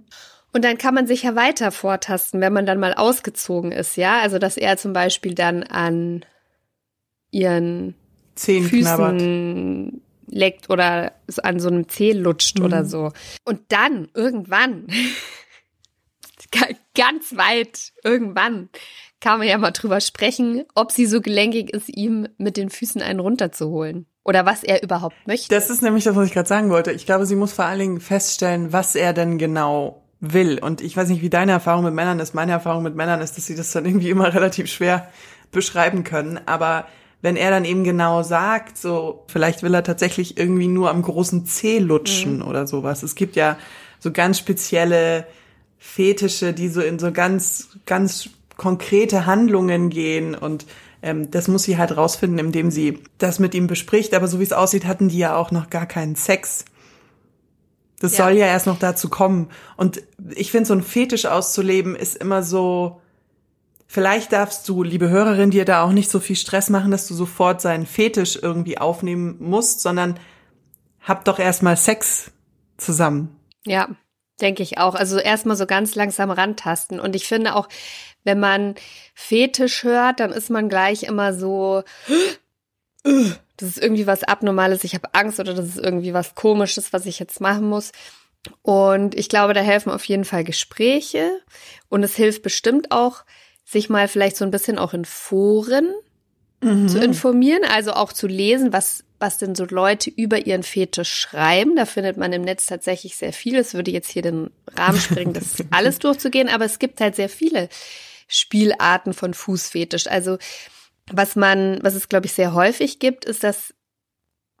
Und 0.52 0.64
dann 0.64 0.78
kann 0.78 0.94
man 0.94 1.06
sich 1.06 1.24
ja 1.24 1.34
weiter 1.34 1.70
vortasten, 1.70 2.40
wenn 2.40 2.52
man 2.52 2.66
dann 2.66 2.80
mal 2.80 2.94
ausgezogen 2.94 3.72
ist, 3.72 3.96
ja. 3.96 4.20
Also 4.20 4.38
dass 4.38 4.56
er 4.56 4.76
zum 4.76 4.92
Beispiel 4.92 5.34
dann 5.34 5.62
an 5.62 6.24
ihren 7.30 7.94
Zehen 8.38 8.68
knabbert. 8.68 9.20
Füßen 9.20 10.02
leckt 10.30 10.68
oder 10.68 11.12
an 11.42 11.58
so 11.58 11.68
einem 11.68 11.88
Zeh 11.88 12.12
lutscht 12.12 12.58
Mhm. 12.58 12.64
oder 12.66 12.84
so. 12.84 13.12
Und 13.44 13.60
dann 13.68 14.08
irgendwann, 14.14 14.86
ga- 16.50 16.74
ganz 16.94 17.36
weit 17.36 17.92
irgendwann, 18.04 18.68
kann 19.20 19.38
man 19.38 19.48
ja 19.48 19.58
mal 19.58 19.70
drüber 19.72 20.00
sprechen, 20.00 20.64
ob 20.74 20.92
sie 20.92 21.06
so 21.06 21.20
gelenkig 21.20 21.70
ist, 21.70 21.88
ihm 21.88 22.28
mit 22.38 22.56
den 22.56 22.70
Füßen 22.70 23.02
einen 23.02 23.20
runterzuholen. 23.20 24.06
Oder 24.24 24.44
was 24.44 24.62
er 24.62 24.82
überhaupt 24.82 25.16
möchte. 25.26 25.48
Das 25.54 25.70
ist 25.70 25.80
nämlich 25.82 26.04
das, 26.04 26.14
was 26.14 26.26
ich 26.26 26.34
gerade 26.34 26.48
sagen 26.48 26.68
wollte. 26.70 26.92
Ich 26.92 27.06
glaube, 27.06 27.24
sie 27.24 27.34
muss 27.34 27.52
vor 27.54 27.64
allen 27.64 27.78
Dingen 27.78 28.00
feststellen, 28.00 28.72
was 28.72 28.94
er 28.94 29.14
denn 29.14 29.38
genau 29.38 30.02
will. 30.20 30.58
Und 30.58 30.82
ich 30.82 30.94
weiß 30.96 31.08
nicht, 31.08 31.22
wie 31.22 31.30
deine 31.30 31.52
Erfahrung 31.52 31.84
mit 31.84 31.94
Männern 31.94 32.20
ist. 32.20 32.34
Meine 32.34 32.52
Erfahrung 32.52 32.82
mit 32.82 32.94
Männern 32.94 33.22
ist, 33.22 33.38
dass 33.38 33.46
sie 33.46 33.56
das 33.56 33.72
dann 33.72 33.86
irgendwie 33.86 34.10
immer 34.10 34.32
relativ 34.34 34.70
schwer 34.70 35.08
beschreiben 35.50 36.04
können. 36.04 36.38
Aber 36.46 36.86
wenn 37.22 37.36
er 37.36 37.50
dann 37.50 37.64
eben 37.64 37.84
genau 37.84 38.22
sagt, 38.22 38.78
so, 38.78 39.24
vielleicht 39.28 39.62
will 39.62 39.74
er 39.74 39.82
tatsächlich 39.82 40.38
irgendwie 40.38 40.68
nur 40.68 40.90
am 40.90 41.02
großen 41.02 41.46
Zeh 41.46 41.78
lutschen 41.78 42.42
oder 42.42 42.66
sowas. 42.66 43.02
Es 43.02 43.14
gibt 43.14 43.34
ja 43.36 43.58
so 43.98 44.12
ganz 44.12 44.38
spezielle 44.38 45.26
Fetische, 45.78 46.52
die 46.52 46.68
so 46.68 46.80
in 46.80 46.98
so 46.98 47.10
ganz, 47.12 47.68
ganz 47.86 48.30
konkrete 48.56 49.26
Handlungen 49.26 49.90
gehen 49.90 50.34
und 50.34 50.66
ähm, 51.02 51.30
das 51.30 51.46
muss 51.48 51.62
sie 51.62 51.78
halt 51.78 51.96
rausfinden, 51.96 52.38
indem 52.38 52.70
sie 52.70 52.98
das 53.18 53.38
mit 53.38 53.54
ihm 53.54 53.66
bespricht. 53.68 54.14
Aber 54.14 54.26
so 54.26 54.40
wie 54.40 54.44
es 54.44 54.52
aussieht, 54.52 54.84
hatten 54.86 55.08
die 55.08 55.18
ja 55.18 55.36
auch 55.36 55.50
noch 55.52 55.70
gar 55.70 55.86
keinen 55.86 56.16
Sex. 56.16 56.64
Das 58.00 58.16
Ja. 58.16 58.24
soll 58.24 58.34
ja 58.36 58.46
erst 58.46 58.66
noch 58.66 58.78
dazu 58.78 59.08
kommen. 59.08 59.48
Und 59.76 60.02
ich 60.34 60.50
finde, 60.50 60.66
so 60.66 60.74
ein 60.74 60.82
Fetisch 60.82 61.26
auszuleben 61.26 61.94
ist 61.94 62.16
immer 62.16 62.42
so, 62.42 63.00
vielleicht 63.88 64.32
darfst 64.32 64.68
du, 64.68 64.84
liebe 64.84 65.08
Hörerin, 65.08 65.50
dir 65.50 65.64
da 65.64 65.82
auch 65.82 65.90
nicht 65.90 66.10
so 66.10 66.20
viel 66.20 66.36
Stress 66.36 66.70
machen, 66.70 66.92
dass 66.92 67.08
du 67.08 67.14
sofort 67.14 67.60
seinen 67.60 67.86
Fetisch 67.86 68.38
irgendwie 68.40 68.78
aufnehmen 68.78 69.36
musst, 69.40 69.80
sondern 69.80 70.20
hab 71.00 71.24
doch 71.24 71.38
erstmal 71.40 71.76
Sex 71.76 72.30
zusammen. 72.76 73.34
Ja, 73.66 73.88
denke 74.40 74.62
ich 74.62 74.78
auch. 74.78 74.94
Also 74.94 75.18
erstmal 75.18 75.56
so 75.56 75.66
ganz 75.66 75.94
langsam 75.94 76.30
rantasten. 76.30 77.00
Und 77.00 77.16
ich 77.16 77.26
finde 77.26 77.56
auch, 77.56 77.68
wenn 78.24 78.38
man 78.38 78.74
Fetisch 79.14 79.84
hört, 79.84 80.20
dann 80.20 80.30
ist 80.30 80.50
man 80.50 80.68
gleich 80.68 81.04
immer 81.04 81.32
so, 81.32 81.82
das 83.02 83.68
ist 83.68 83.78
irgendwie 83.78 84.06
was 84.06 84.22
Abnormales, 84.22 84.84
ich 84.84 84.94
habe 84.94 85.14
Angst 85.14 85.40
oder 85.40 85.54
das 85.54 85.66
ist 85.66 85.78
irgendwie 85.78 86.12
was 86.12 86.34
Komisches, 86.34 86.92
was 86.92 87.06
ich 87.06 87.18
jetzt 87.18 87.40
machen 87.40 87.68
muss. 87.68 87.92
Und 88.62 89.14
ich 89.14 89.28
glaube, 89.28 89.54
da 89.54 89.60
helfen 89.60 89.90
auf 89.90 90.04
jeden 90.04 90.24
Fall 90.24 90.44
Gespräche. 90.44 91.30
Und 91.88 92.02
es 92.02 92.14
hilft 92.14 92.42
bestimmt 92.42 92.92
auch, 92.92 93.24
sich 93.68 93.90
mal 93.90 94.08
vielleicht 94.08 94.36
so 94.36 94.44
ein 94.44 94.50
bisschen 94.50 94.78
auch 94.78 94.94
in 94.94 95.04
Foren 95.04 95.92
zu 96.60 96.98
informieren, 96.98 97.62
also 97.64 97.92
auch 97.92 98.12
zu 98.12 98.26
lesen, 98.26 98.72
was, 98.72 99.04
was 99.20 99.38
denn 99.38 99.54
so 99.54 99.64
Leute 99.64 100.10
über 100.10 100.44
ihren 100.44 100.64
Fetisch 100.64 101.12
schreiben. 101.14 101.76
Da 101.76 101.86
findet 101.86 102.16
man 102.16 102.32
im 102.32 102.42
Netz 102.42 102.66
tatsächlich 102.66 103.14
sehr 103.14 103.32
viel. 103.32 103.54
Es 103.54 103.74
würde 103.74 103.92
jetzt 103.92 104.10
hier 104.10 104.22
den 104.22 104.50
Rahmen 104.76 104.98
sprengen, 104.98 105.34
das 105.34 105.54
alles 105.70 106.00
durchzugehen, 106.00 106.48
aber 106.48 106.64
es 106.64 106.80
gibt 106.80 107.00
halt 107.00 107.14
sehr 107.14 107.28
viele 107.28 107.68
Spielarten 108.26 109.12
von 109.12 109.34
Fußfetisch. 109.34 110.08
Also 110.08 110.38
was 111.12 111.36
man, 111.36 111.78
was 111.82 111.94
es 111.94 112.08
glaube 112.08 112.26
ich 112.26 112.32
sehr 112.32 112.54
häufig 112.54 112.98
gibt, 112.98 113.24
ist, 113.24 113.44
dass 113.44 113.72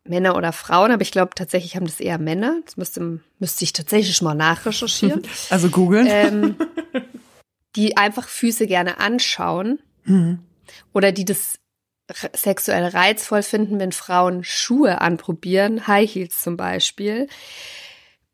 Männer 0.04 0.36
oder 0.36 0.52
Frauen, 0.52 0.92
aber 0.92 1.02
ich 1.02 1.10
glaube 1.10 1.32
tatsächlich 1.34 1.74
haben 1.74 1.86
das 1.86 1.98
eher 1.98 2.18
Männer. 2.18 2.60
Das 2.64 2.76
müsste, 2.76 3.20
müsste 3.40 3.64
ich 3.64 3.72
tatsächlich 3.72 4.22
mal 4.22 4.34
nachrecherchieren. 4.34 5.22
Also 5.50 5.68
googeln. 5.68 6.06
ähm, 6.08 6.56
die 7.76 7.96
einfach 7.96 8.28
Füße 8.28 8.66
gerne 8.66 8.98
anschauen 8.98 9.78
Mhm. 10.04 10.40
oder 10.92 11.12
die 11.12 11.24
das 11.24 11.58
sexuell 12.34 12.86
reizvoll 12.86 13.42
finden, 13.42 13.78
wenn 13.78 13.92
Frauen 13.92 14.42
Schuhe 14.42 15.00
anprobieren, 15.00 15.86
High 15.86 16.10
Heels 16.10 16.40
zum 16.40 16.56
Beispiel, 16.56 17.28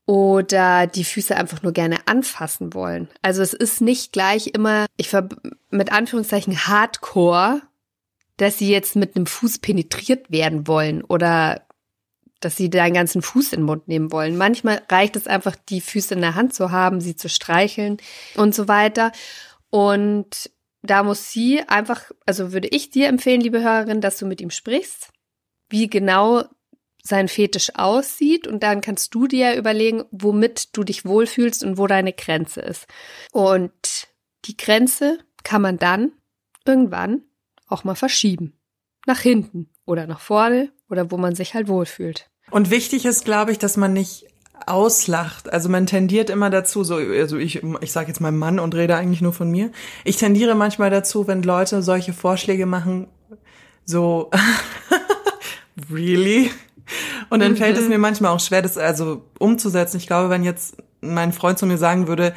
oder 0.06 0.86
die 0.86 1.04
Füße 1.04 1.36
einfach 1.36 1.62
nur 1.62 1.72
gerne 1.72 2.06
anfassen 2.06 2.74
wollen. 2.74 3.08
Also 3.22 3.42
es 3.42 3.52
ist 3.52 3.80
nicht 3.80 4.12
gleich 4.12 4.48
immer, 4.48 4.86
ich 4.96 5.08
ver 5.08 5.28
mit 5.70 5.90
Anführungszeichen 5.90 6.66
Hardcore, 6.66 7.62
dass 8.36 8.58
sie 8.58 8.70
jetzt 8.70 8.96
mit 8.96 9.16
einem 9.16 9.26
Fuß 9.26 9.58
penetriert 9.58 10.30
werden 10.30 10.66
wollen 10.66 11.02
oder 11.02 11.63
dass 12.40 12.56
sie 12.56 12.70
deinen 12.70 12.94
ganzen 12.94 13.22
Fuß 13.22 13.52
in 13.52 13.60
den 13.60 13.66
Mund 13.66 13.88
nehmen 13.88 14.12
wollen. 14.12 14.36
Manchmal 14.36 14.82
reicht 14.90 15.16
es 15.16 15.26
einfach, 15.26 15.56
die 15.56 15.80
Füße 15.80 16.14
in 16.14 16.20
der 16.20 16.34
Hand 16.34 16.54
zu 16.54 16.70
haben, 16.70 17.00
sie 17.00 17.16
zu 17.16 17.28
streicheln 17.28 17.96
und 18.36 18.54
so 18.54 18.68
weiter. 18.68 19.12
Und 19.70 20.50
da 20.82 21.02
muss 21.02 21.30
sie 21.30 21.62
einfach, 21.66 22.10
also 22.26 22.52
würde 22.52 22.68
ich 22.68 22.90
dir 22.90 23.08
empfehlen, 23.08 23.40
liebe 23.40 23.62
Hörerin, 23.62 24.00
dass 24.00 24.18
du 24.18 24.26
mit 24.26 24.40
ihm 24.40 24.50
sprichst, 24.50 25.08
wie 25.70 25.88
genau 25.88 26.44
sein 27.02 27.28
Fetisch 27.28 27.74
aussieht 27.74 28.46
und 28.46 28.62
dann 28.62 28.80
kannst 28.80 29.14
du 29.14 29.26
dir 29.26 29.56
überlegen, 29.56 30.04
womit 30.10 30.76
du 30.76 30.84
dich 30.84 31.04
wohlfühlst 31.04 31.62
und 31.62 31.76
wo 31.76 31.86
deine 31.86 32.12
Grenze 32.12 32.62
ist. 32.62 32.86
Und 33.32 34.08
die 34.46 34.56
Grenze 34.56 35.18
kann 35.42 35.62
man 35.62 35.78
dann 35.78 36.12
irgendwann 36.66 37.22
auch 37.66 37.84
mal 37.84 37.94
verschieben. 37.94 38.58
Nach 39.06 39.20
hinten 39.20 39.70
oder 39.86 40.06
nach 40.06 40.20
vorne 40.20 40.70
oder 40.88 41.10
wo 41.10 41.16
man 41.16 41.34
sich 41.34 41.54
halt 41.54 41.68
wohlfühlt. 41.68 42.30
Und 42.50 42.70
wichtig 42.70 43.04
ist, 43.04 43.24
glaube 43.24 43.52
ich, 43.52 43.58
dass 43.58 43.76
man 43.76 43.92
nicht 43.92 44.26
auslacht. 44.66 45.52
Also 45.52 45.68
man 45.68 45.86
tendiert 45.86 46.30
immer 46.30 46.50
dazu, 46.50 46.84
so, 46.84 46.96
also 46.96 47.36
ich, 47.36 47.62
ich 47.80 47.92
sage 47.92 48.08
jetzt 48.08 48.20
mal 48.20 48.32
Mann 48.32 48.58
und 48.58 48.74
rede 48.74 48.96
eigentlich 48.96 49.20
nur 49.20 49.32
von 49.32 49.50
mir. 49.50 49.70
Ich 50.04 50.16
tendiere 50.16 50.54
manchmal 50.54 50.90
dazu, 50.90 51.26
wenn 51.26 51.42
Leute 51.42 51.82
solche 51.82 52.12
Vorschläge 52.12 52.66
machen, 52.66 53.08
so, 53.84 54.30
really? 55.92 56.50
Und 57.30 57.40
dann 57.40 57.56
fällt 57.56 57.76
es 57.76 57.88
mir 57.88 57.98
manchmal 57.98 58.32
auch 58.32 58.40
schwer, 58.40 58.62
das 58.62 58.78
also 58.78 59.24
umzusetzen. 59.38 59.96
Ich 59.96 60.06
glaube, 60.06 60.30
wenn 60.30 60.44
jetzt 60.44 60.76
mein 61.00 61.32
Freund 61.32 61.58
zu 61.58 61.66
mir 61.66 61.78
sagen 61.78 62.08
würde, 62.08 62.34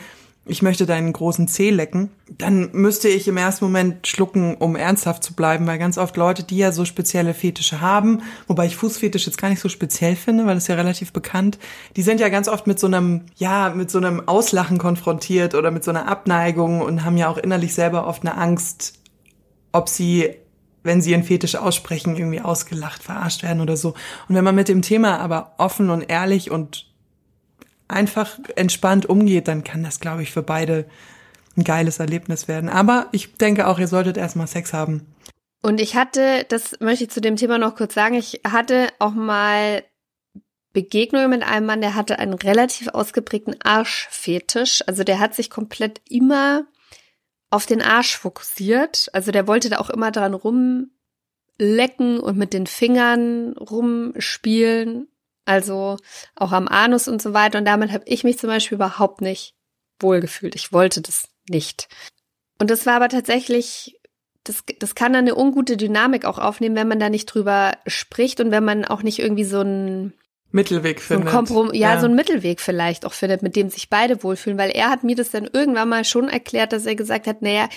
ich 0.47 0.61
möchte 0.61 0.85
deinen 0.85 1.13
großen 1.13 1.47
Zeh 1.47 1.69
lecken, 1.69 2.09
dann 2.29 2.69
müsste 2.73 3.07
ich 3.09 3.27
im 3.27 3.37
ersten 3.37 3.65
Moment 3.65 4.07
schlucken, 4.07 4.55
um 4.55 4.75
ernsthaft 4.75 5.23
zu 5.23 5.33
bleiben, 5.33 5.67
weil 5.67 5.77
ganz 5.77 5.97
oft 5.97 6.15
Leute, 6.17 6.43
die 6.43 6.57
ja 6.57 6.71
so 6.71 6.85
spezielle 6.85 7.33
Fetische 7.33 7.81
haben, 7.81 8.21
wobei 8.47 8.65
ich 8.65 8.75
Fußfetisch 8.75 9.25
jetzt 9.25 9.37
gar 9.37 9.49
nicht 9.49 9.59
so 9.59 9.69
speziell 9.69 10.15
finde, 10.15 10.45
weil 10.45 10.55
das 10.55 10.63
ist 10.63 10.69
ja 10.69 10.75
relativ 10.75 11.13
bekannt, 11.13 11.57
die 11.95 12.01
sind 12.01 12.19
ja 12.19 12.29
ganz 12.29 12.47
oft 12.47 12.67
mit 12.67 12.79
so 12.79 12.87
einem, 12.87 13.25
ja, 13.35 13.69
mit 13.69 13.91
so 13.91 13.97
einem 13.97 14.27
Auslachen 14.27 14.77
konfrontiert 14.77 15.55
oder 15.55 15.71
mit 15.71 15.83
so 15.83 15.91
einer 15.91 16.07
Abneigung 16.07 16.81
und 16.81 17.03
haben 17.03 17.17
ja 17.17 17.29
auch 17.29 17.37
innerlich 17.37 17.73
selber 17.73 18.07
oft 18.07 18.23
eine 18.23 18.37
Angst, 18.37 18.93
ob 19.71 19.89
sie, 19.89 20.29
wenn 20.83 21.01
sie 21.01 21.11
ihren 21.11 21.23
Fetisch 21.23 21.55
aussprechen, 21.55 22.15
irgendwie 22.15 22.41
ausgelacht, 22.41 23.03
verarscht 23.03 23.43
werden 23.43 23.61
oder 23.61 23.77
so. 23.77 23.89
Und 24.29 24.35
wenn 24.35 24.43
man 24.43 24.55
mit 24.55 24.69
dem 24.69 24.81
Thema 24.81 25.19
aber 25.19 25.53
offen 25.57 25.89
und 25.89 26.09
ehrlich 26.09 26.51
und 26.51 26.86
einfach 27.87 28.39
entspannt 28.55 29.05
umgeht, 29.05 29.47
dann 29.47 29.63
kann 29.63 29.83
das, 29.83 29.99
glaube 29.99 30.23
ich, 30.23 30.31
für 30.31 30.43
beide 30.43 30.85
ein 31.55 31.63
geiles 31.63 31.99
Erlebnis 31.99 32.47
werden. 32.47 32.69
Aber 32.69 33.07
ich 33.11 33.35
denke 33.35 33.67
auch, 33.67 33.79
ihr 33.79 33.87
solltet 33.87 34.17
erstmal 34.17 34.47
Sex 34.47 34.73
haben. 34.73 35.05
Und 35.61 35.81
ich 35.81 35.95
hatte, 35.95 36.45
das 36.49 36.79
möchte 36.79 37.05
ich 37.05 37.09
zu 37.09 37.21
dem 37.21 37.35
Thema 37.35 37.57
noch 37.57 37.75
kurz 37.75 37.93
sagen, 37.93 38.15
ich 38.15 38.41
hatte 38.45 38.89
auch 38.99 39.13
mal 39.13 39.83
Begegnungen 40.71 41.31
mit 41.31 41.43
einem 41.43 41.65
Mann, 41.65 41.81
der 41.81 41.95
hatte 41.95 42.19
einen 42.19 42.35
relativ 42.35 42.89
ausgeprägten 42.89 43.55
Arschfetisch. 43.63 44.83
Also 44.85 45.03
der 45.03 45.19
hat 45.19 45.33
sich 45.33 45.49
komplett 45.49 46.01
immer 46.07 46.67
auf 47.49 47.65
den 47.65 47.81
Arsch 47.81 48.15
fokussiert. 48.15 49.07
Also 49.13 49.31
der 49.31 49.47
wollte 49.47 49.69
da 49.69 49.79
auch 49.79 49.89
immer 49.89 50.11
dran 50.11 50.35
rumlecken 50.35 52.19
und 52.19 52.37
mit 52.37 52.53
den 52.53 52.67
Fingern 52.67 53.53
rumspielen. 53.57 55.07
Also 55.47 55.97
auch 56.35 56.51
am 56.51 56.67
Anus 56.67 57.07
und 57.07 57.21
so 57.21 57.33
weiter. 57.33 57.59
Und 57.59 57.65
damit 57.65 57.91
habe 57.91 58.03
ich 58.05 58.23
mich 58.23 58.37
zum 58.37 58.49
Beispiel 58.49 58.75
überhaupt 58.75 59.21
nicht 59.21 59.55
wohlgefühlt. 59.99 60.55
Ich 60.55 60.73
wollte 60.73 61.01
das 61.01 61.29
nicht. 61.49 61.87
Und 62.59 62.69
das 62.69 62.85
war 62.85 62.95
aber 62.95 63.07
tatsächlich, 63.07 63.97
das, 64.43 64.63
das 64.79 64.93
kann 64.93 65.13
dann 65.13 65.25
eine 65.25 65.37
ungute 65.37 65.77
Dynamik 65.77 66.25
auch 66.25 66.37
aufnehmen, 66.37 66.75
wenn 66.75 66.89
man 66.89 66.99
da 66.99 67.09
nicht 67.09 67.27
drüber 67.27 67.77
spricht 67.87 68.41
und 68.41 68.51
wenn 68.51 68.65
man 68.65 68.83
auch 68.83 69.03
nicht 69.03 69.19
irgendwie 69.19 69.45
so 69.45 69.61
ein 69.61 70.13
Mittelweg 70.51 70.99
so 70.99 71.13
ein 71.13 71.19
findet. 71.19 71.33
Komprom 71.33 71.73
ja, 71.73 71.99
so 71.99 72.07
ein 72.07 72.15
Mittelweg 72.15 72.59
vielleicht 72.59 73.05
auch 73.05 73.13
findet, 73.13 73.41
mit 73.41 73.55
dem 73.55 73.69
sich 73.69 73.89
beide 73.89 74.23
wohlfühlen, 74.23 74.57
weil 74.57 74.71
er 74.71 74.89
hat 74.89 75.03
mir 75.03 75.15
das 75.15 75.31
dann 75.31 75.49
irgendwann 75.51 75.89
mal 75.89 76.03
schon 76.03 76.29
erklärt, 76.29 76.73
dass 76.73 76.85
er 76.85 76.95
gesagt 76.95 77.27
hat, 77.27 77.41
naja, 77.41 77.69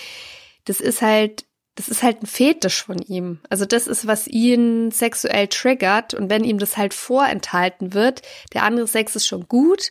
das 0.65 0.81
ist 0.81 1.01
halt, 1.01 1.45
das 1.81 1.89
ist 1.89 2.03
halt 2.03 2.21
ein 2.21 2.27
Fetisch 2.27 2.83
von 2.83 2.99
ihm. 2.99 3.39
Also 3.49 3.65
das 3.65 3.87
ist, 3.87 4.05
was 4.05 4.27
ihn 4.27 4.91
sexuell 4.91 5.47
triggert 5.47 6.13
und 6.13 6.29
wenn 6.29 6.43
ihm 6.43 6.59
das 6.59 6.77
halt 6.77 6.93
vorenthalten 6.93 7.95
wird, 7.95 8.21
der 8.53 8.61
andere 8.63 8.85
Sex 8.85 9.15
ist 9.15 9.25
schon 9.25 9.47
gut, 9.47 9.89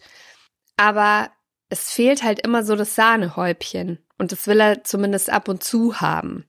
aber 0.77 1.31
es 1.69 1.91
fehlt 1.91 2.23
halt 2.23 2.39
immer 2.47 2.63
so 2.63 2.77
das 2.77 2.95
Sahnehäubchen 2.95 3.99
und 4.19 4.31
das 4.31 4.47
will 4.47 4.61
er 4.61 4.85
zumindest 4.85 5.31
ab 5.31 5.49
und 5.49 5.65
zu 5.65 6.01
haben. 6.01 6.45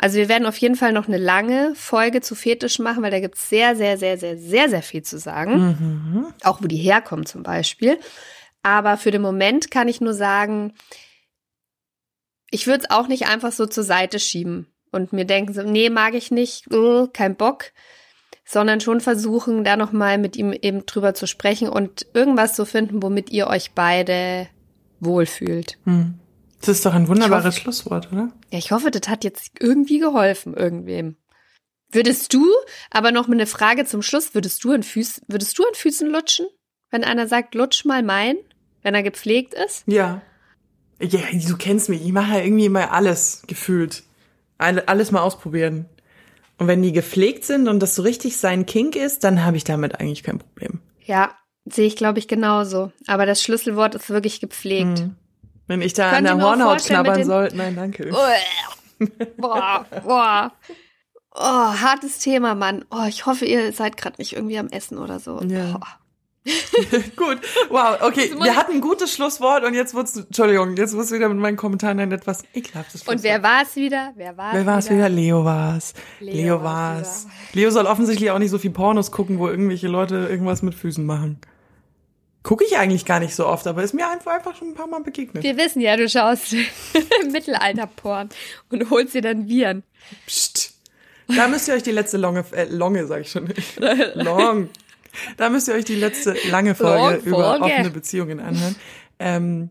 Also 0.00 0.16
wir 0.16 0.28
werden 0.28 0.46
auf 0.46 0.58
jeden 0.58 0.76
Fall 0.76 0.92
noch 0.92 1.08
eine 1.08 1.18
lange 1.18 1.74
Folge 1.74 2.20
zu 2.20 2.36
Fetisch 2.36 2.78
machen, 2.78 3.02
weil 3.02 3.10
da 3.10 3.18
gibt's 3.18 3.48
sehr, 3.48 3.74
sehr, 3.74 3.98
sehr, 3.98 4.16
sehr, 4.16 4.38
sehr, 4.38 4.68
sehr 4.68 4.82
viel 4.82 5.02
zu 5.02 5.18
sagen. 5.18 5.58
Mhm. 5.58 6.34
Auch 6.44 6.62
wo 6.62 6.68
die 6.68 6.76
herkommen 6.76 7.26
zum 7.26 7.42
Beispiel. 7.42 7.98
Aber 8.62 8.96
für 8.96 9.10
den 9.10 9.22
Moment 9.22 9.72
kann 9.72 9.88
ich 9.88 10.00
nur 10.00 10.14
sagen, 10.14 10.72
ich 12.56 12.66
würde 12.66 12.84
es 12.84 12.90
auch 12.90 13.06
nicht 13.06 13.26
einfach 13.28 13.52
so 13.52 13.66
zur 13.66 13.84
Seite 13.84 14.18
schieben 14.18 14.66
und 14.90 15.12
mir 15.12 15.26
denken 15.26 15.52
so, 15.52 15.62
nee, 15.62 15.90
mag 15.90 16.14
ich 16.14 16.30
nicht, 16.30 16.72
uh, 16.72 17.06
kein 17.06 17.36
Bock, 17.36 17.66
sondern 18.46 18.80
schon 18.80 19.02
versuchen, 19.02 19.62
da 19.62 19.76
nochmal 19.76 20.16
mit 20.16 20.36
ihm 20.36 20.54
eben 20.54 20.86
drüber 20.86 21.12
zu 21.12 21.26
sprechen 21.26 21.68
und 21.68 22.06
irgendwas 22.14 22.54
zu 22.54 22.64
finden, 22.64 23.02
womit 23.02 23.28
ihr 23.28 23.48
euch 23.48 23.72
beide 23.72 24.48
wohlfühlt. 25.00 25.76
Hm. 25.84 26.14
Das 26.60 26.70
ist 26.70 26.86
doch 26.86 26.94
ein 26.94 27.08
wunderbares 27.08 27.44
hoffe- 27.44 27.60
Schlusswort, 27.60 28.10
oder? 28.10 28.32
Ja, 28.50 28.58
ich 28.58 28.72
hoffe, 28.72 28.90
das 28.90 29.06
hat 29.10 29.22
jetzt 29.22 29.50
irgendwie 29.60 29.98
geholfen, 29.98 30.54
irgendwem. 30.54 31.16
Würdest 31.92 32.32
du, 32.32 32.46
aber 32.90 33.12
noch 33.12 33.28
eine 33.28 33.46
Frage 33.46 33.84
zum 33.84 34.00
Schluss, 34.00 34.34
würdest 34.34 34.64
du 34.64 34.72
an 34.72 34.82
Füßen, 34.82 35.24
würdest 35.28 35.58
du 35.58 35.62
an 35.62 35.74
Füßen 35.74 36.08
lutschen? 36.08 36.46
Wenn 36.90 37.04
einer 37.04 37.28
sagt, 37.28 37.54
lutsch 37.54 37.84
mal 37.84 38.02
mein, 38.02 38.36
wenn 38.80 38.94
er 38.94 39.02
gepflegt 39.02 39.52
ist? 39.52 39.84
Ja. 39.86 40.22
Ja, 41.00 41.20
du 41.32 41.56
kennst 41.56 41.88
mich. 41.88 42.04
Ich 42.04 42.12
mache 42.12 42.38
ja 42.38 42.44
irgendwie 42.44 42.66
immer 42.66 42.92
alles 42.92 43.42
gefühlt. 43.46 44.02
Alle- 44.58 44.88
Alles 44.88 45.10
mal 45.12 45.20
ausprobieren. 45.20 45.86
Und 46.58 46.68
wenn 46.68 46.82
die 46.82 46.92
gepflegt 46.92 47.44
sind 47.44 47.68
und 47.68 47.80
das 47.80 47.94
so 47.94 48.02
richtig 48.02 48.38
sein 48.38 48.64
Kink 48.64 48.96
ist, 48.96 49.24
dann 49.24 49.44
habe 49.44 49.56
ich 49.58 49.64
damit 49.64 50.00
eigentlich 50.00 50.22
kein 50.22 50.38
Problem. 50.38 50.80
Ja, 51.04 51.32
sehe 51.66 51.86
ich, 51.86 51.96
glaube 51.96 52.18
ich, 52.18 52.28
genauso. 52.28 52.92
Aber 53.06 53.26
das 53.26 53.42
Schlüsselwort 53.42 53.94
ist 53.94 54.08
wirklich 54.08 54.40
gepflegt. 54.40 55.00
Hm. 55.00 55.16
Wenn 55.66 55.82
ich 55.82 55.92
da 55.92 56.10
Könnt 56.10 56.28
an 56.28 56.38
der 56.38 56.46
Hornhaut 56.46 56.82
knabbern 56.84 57.24
soll. 57.24 57.48
Nein, 57.54 57.76
danke. 57.76 58.10
Boah, 59.36 59.84
boah. 60.04 60.52
Oh, 61.34 61.40
hartes 61.42 62.18
Thema, 62.18 62.54
Mann. 62.54 62.84
Oh, 62.90 63.04
ich 63.06 63.26
hoffe, 63.26 63.44
ihr 63.44 63.72
seid 63.72 63.98
gerade 63.98 64.16
nicht 64.18 64.32
irgendwie 64.32 64.58
am 64.58 64.68
Essen 64.68 64.96
oder 64.96 65.20
so. 65.20 65.42
Ja. 65.42 65.72
Boah. 65.72 65.86
Gut. 67.16 67.38
Wow, 67.68 68.00
okay. 68.02 68.32
Wir 68.40 68.56
hatten 68.56 68.72
ein 68.72 68.80
gutes 68.80 69.12
Schlusswort 69.12 69.64
und 69.64 69.74
jetzt 69.74 69.94
wird's, 69.94 70.16
Entschuldigung, 70.16 70.76
jetzt 70.76 70.96
wird's 70.96 71.12
wieder 71.12 71.28
mit 71.28 71.38
meinen 71.38 71.56
Kommentaren 71.56 71.98
ein 72.00 72.12
etwas 72.12 72.44
ekelhaftes 72.54 73.02
Schlusswort. 73.02 73.16
Und 73.16 73.22
wer 73.22 73.42
war 73.42 73.62
es 73.62 73.74
wieder? 73.76 74.12
Wer 74.16 74.36
war 74.36 74.50
es 74.50 74.54
Wer 74.54 74.66
war 74.66 74.78
es 74.78 74.90
wieder? 74.90 75.08
Leo 75.08 75.44
war's. 75.44 75.94
Leo 76.20 76.34
Leo 76.34 76.62
war's 76.62 76.76
war's. 76.96 77.26
Leo 77.52 77.70
soll 77.70 77.86
offensichtlich 77.86 78.30
auch 78.30 78.38
nicht 78.38 78.50
so 78.50 78.58
viel 78.58 78.70
Pornos 78.70 79.10
gucken, 79.10 79.38
wo 79.38 79.48
irgendwelche 79.48 79.88
Leute 79.88 80.26
irgendwas 80.28 80.62
mit 80.62 80.74
Füßen 80.74 81.04
machen. 81.04 81.40
Gucke 82.42 82.64
ich 82.64 82.76
eigentlich 82.76 83.04
gar 83.04 83.18
nicht 83.18 83.34
so 83.34 83.46
oft, 83.46 83.66
aber 83.66 83.82
ist 83.82 83.92
mir 83.92 84.08
einfach, 84.08 84.54
schon 84.56 84.68
ein 84.68 84.74
paar 84.74 84.86
Mal 84.86 85.00
begegnet. 85.00 85.42
Wir 85.42 85.56
wissen 85.56 85.80
ja, 85.80 85.96
du 85.96 86.08
schaust 86.08 86.54
Mittelalter-Porn 87.32 88.28
und 88.70 88.90
holst 88.90 89.14
dir 89.14 89.22
dann 89.22 89.48
Viren. 89.48 89.82
Psst. 90.26 90.74
Da 91.26 91.48
müsst 91.48 91.66
ihr 91.66 91.74
euch 91.74 91.82
die 91.82 91.90
letzte 91.90 92.18
Longe, 92.18 92.44
äh, 92.52 92.66
Longe 92.66 93.04
sag 93.06 93.22
ich 93.22 93.32
schon 93.32 93.44
nicht. 93.44 93.80
Long. 94.14 94.68
Da 95.36 95.50
müsst 95.50 95.68
ihr 95.68 95.74
euch 95.74 95.84
die 95.84 95.94
letzte 95.94 96.36
lange 96.50 96.74
Folge 96.74 97.16
Long 97.16 97.20
über 97.20 97.58
Folge. 97.58 97.64
offene 97.64 97.90
Beziehungen 97.90 98.40
anhören. 98.40 98.76
Ähm, 99.18 99.70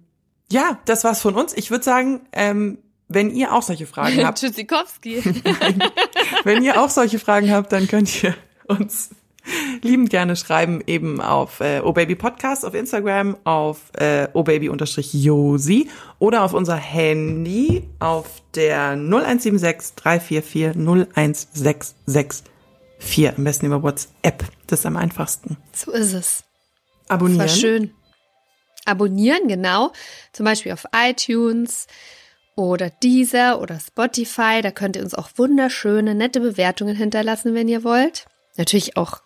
ja, 0.52 0.80
das 0.86 1.04
war's 1.04 1.22
von 1.22 1.36
uns. 1.36 1.56
Ich 1.56 1.72
würde 1.72 1.84
sagen, 1.84 2.22
ähm, 2.32 2.80
wenn 3.08 3.30
ihr 3.32 3.54
auch 3.54 3.62
solche 3.62 3.86
Fragen 3.86 4.24
habt, 4.26 4.40
Tschüssikowski. 4.40 5.22
Wenn 6.44 6.64
ihr 6.64 6.82
auch 6.82 6.90
solche 6.90 7.20
Fragen 7.20 7.52
habt, 7.52 7.72
dann 7.72 7.88
könnt 7.88 8.24
ihr 8.24 8.34
uns 8.68 9.12
liebend 9.82 10.10
gerne 10.10 10.36
schreiben, 10.36 10.82
eben 10.88 11.22
auf 11.22 11.60
äh, 11.60 11.80
obaby 11.80 12.16
Podcast 12.16 12.66
auf 12.66 12.74
Instagram, 12.74 13.38
auf 13.44 13.92
äh, 13.94 14.28
obaby-josi 14.34 15.90
oder 16.18 16.44
auf 16.44 16.54
unser 16.54 16.76
Handy 16.78 17.84
auf 18.00 18.26
der 18.56 18.94
0176 18.94 19.96
344 19.96 20.76
01664. 23.06 23.38
Am 23.38 23.44
besten 23.44 23.66
über 23.68 23.84
WhatsApp. 23.84 24.44
Das 24.68 24.80
ist 24.80 24.86
am 24.86 24.98
einfachsten. 24.98 25.58
so 25.74 25.92
ist 25.92 26.14
es. 26.14 26.44
Abonnieren. 27.08 27.40
War 27.40 27.48
schön. 27.48 27.92
Abonnieren, 28.86 29.48
genau. 29.48 29.92
Zum 30.32 30.46
Beispiel 30.46 30.72
auf 30.72 30.86
iTunes 30.96 31.88
oder 32.56 32.90
Deezer 32.90 33.62
oder 33.62 33.80
Spotify. 33.80 34.62
Da 34.62 34.72
könnt 34.72 34.96
ihr 34.96 35.04
uns 35.04 35.14
auch 35.14 35.30
wunderschöne, 35.36 36.16
nette 36.16 36.40
Bewertungen 36.40 36.96
hinterlassen, 36.96 37.54
wenn 37.54 37.68
ihr 37.68 37.84
wollt. 37.84 38.26
Natürlich 38.58 38.98
auch 38.98 39.22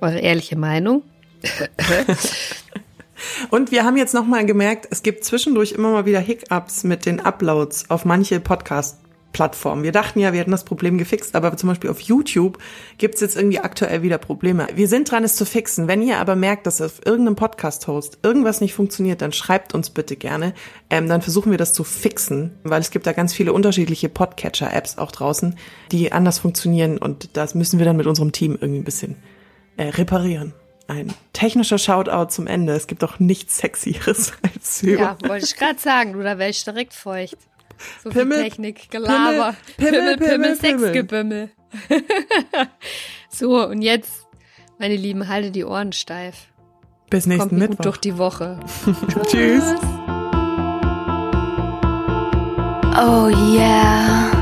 eure 0.00 0.18
ehrliche 0.20 0.56
Meinung. 0.56 1.02
Und 3.50 3.72
wir 3.72 3.84
haben 3.84 3.96
jetzt 3.96 4.14
nochmal 4.14 4.46
gemerkt, 4.46 4.86
es 4.90 5.02
gibt 5.02 5.24
zwischendurch 5.24 5.72
immer 5.72 5.90
mal 5.90 6.06
wieder 6.06 6.20
Hiccups 6.20 6.84
mit 6.84 7.04
den 7.04 7.20
Uploads 7.20 7.90
auf 7.90 8.04
manche 8.04 8.40
Podcast-Plattformen. 9.32 9.82
Wir 9.82 9.92
dachten 9.92 10.20
ja, 10.20 10.32
wir 10.32 10.40
hätten 10.40 10.50
das 10.50 10.64
Problem 10.64 10.98
gefixt, 10.98 11.34
aber 11.34 11.56
zum 11.56 11.68
Beispiel 11.68 11.90
auf 11.90 12.00
YouTube 12.00 12.58
gibt's 12.98 13.20
jetzt 13.20 13.36
irgendwie 13.36 13.60
aktuell 13.60 14.02
wieder 14.02 14.18
Probleme. 14.18 14.66
Wir 14.74 14.88
sind 14.88 15.10
dran, 15.10 15.24
es 15.24 15.36
zu 15.36 15.44
fixen. 15.44 15.88
Wenn 15.88 16.02
ihr 16.02 16.18
aber 16.18 16.36
merkt, 16.36 16.66
dass 16.66 16.80
auf 16.80 17.00
irgendeinem 17.04 17.36
Podcast-Host 17.36 18.18
irgendwas 18.22 18.60
nicht 18.60 18.74
funktioniert, 18.74 19.22
dann 19.22 19.32
schreibt 19.32 19.74
uns 19.74 19.90
bitte 19.90 20.16
gerne. 20.16 20.54
Ähm, 20.90 21.08
dann 21.08 21.22
versuchen 21.22 21.50
wir 21.50 21.58
das 21.58 21.72
zu 21.72 21.84
fixen, 21.84 22.58
weil 22.64 22.80
es 22.80 22.90
gibt 22.90 23.06
da 23.06 23.12
ganz 23.12 23.32
viele 23.32 23.52
unterschiedliche 23.52 24.08
Podcatcher-Apps 24.08 24.98
auch 24.98 25.12
draußen, 25.12 25.56
die 25.92 26.12
anders 26.12 26.38
funktionieren 26.38 26.98
und 26.98 27.36
das 27.36 27.54
müssen 27.54 27.78
wir 27.78 27.86
dann 27.86 27.96
mit 27.96 28.06
unserem 28.06 28.32
Team 28.32 28.52
irgendwie 28.60 28.80
ein 28.80 28.84
bisschen 28.84 29.16
äh, 29.76 29.88
reparieren. 29.88 30.54
Ein 30.88 31.12
technischer 31.34 31.76
Shoutout 31.76 32.30
zum 32.30 32.46
Ende. 32.46 32.72
Es 32.72 32.86
gibt 32.86 33.02
doch 33.02 33.20
nichts 33.20 33.58
Sexieres 33.58 34.32
als 34.54 34.82
Hörer. 34.82 35.18
Ja, 35.20 35.28
wollte 35.28 35.44
ich 35.44 35.54
gerade 35.54 35.78
sagen, 35.78 36.14
du, 36.14 36.22
da 36.22 36.38
wäre 36.38 36.48
ich 36.48 36.64
direkt 36.64 36.94
feucht. 36.94 37.36
So 38.02 38.10
viel 38.10 38.22
Pimmel, 38.22 38.42
Technik, 38.42 38.90
Gelaber, 38.90 39.54
Pimmel, 39.76 40.16
Pimmel, 40.16 40.16
Pimmel, 40.16 40.56
Pimmel. 40.56 40.56
Sexgebimmel. 40.56 41.50
so, 43.28 43.66
und 43.66 43.82
jetzt, 43.82 44.26
meine 44.78 44.96
Lieben, 44.96 45.28
halte 45.28 45.50
die 45.50 45.64
Ohren 45.64 45.92
steif. 45.92 46.48
Bis 47.10 47.24
Kommt 47.24 47.34
nächsten 47.34 47.50
gut 47.50 47.68
Mittwoch. 47.70 47.84
durch 47.84 47.96
die 47.98 48.18
Woche. 48.18 48.60
Tschüss. 49.30 49.64
Oh 53.00 53.28
yeah. 53.54 54.37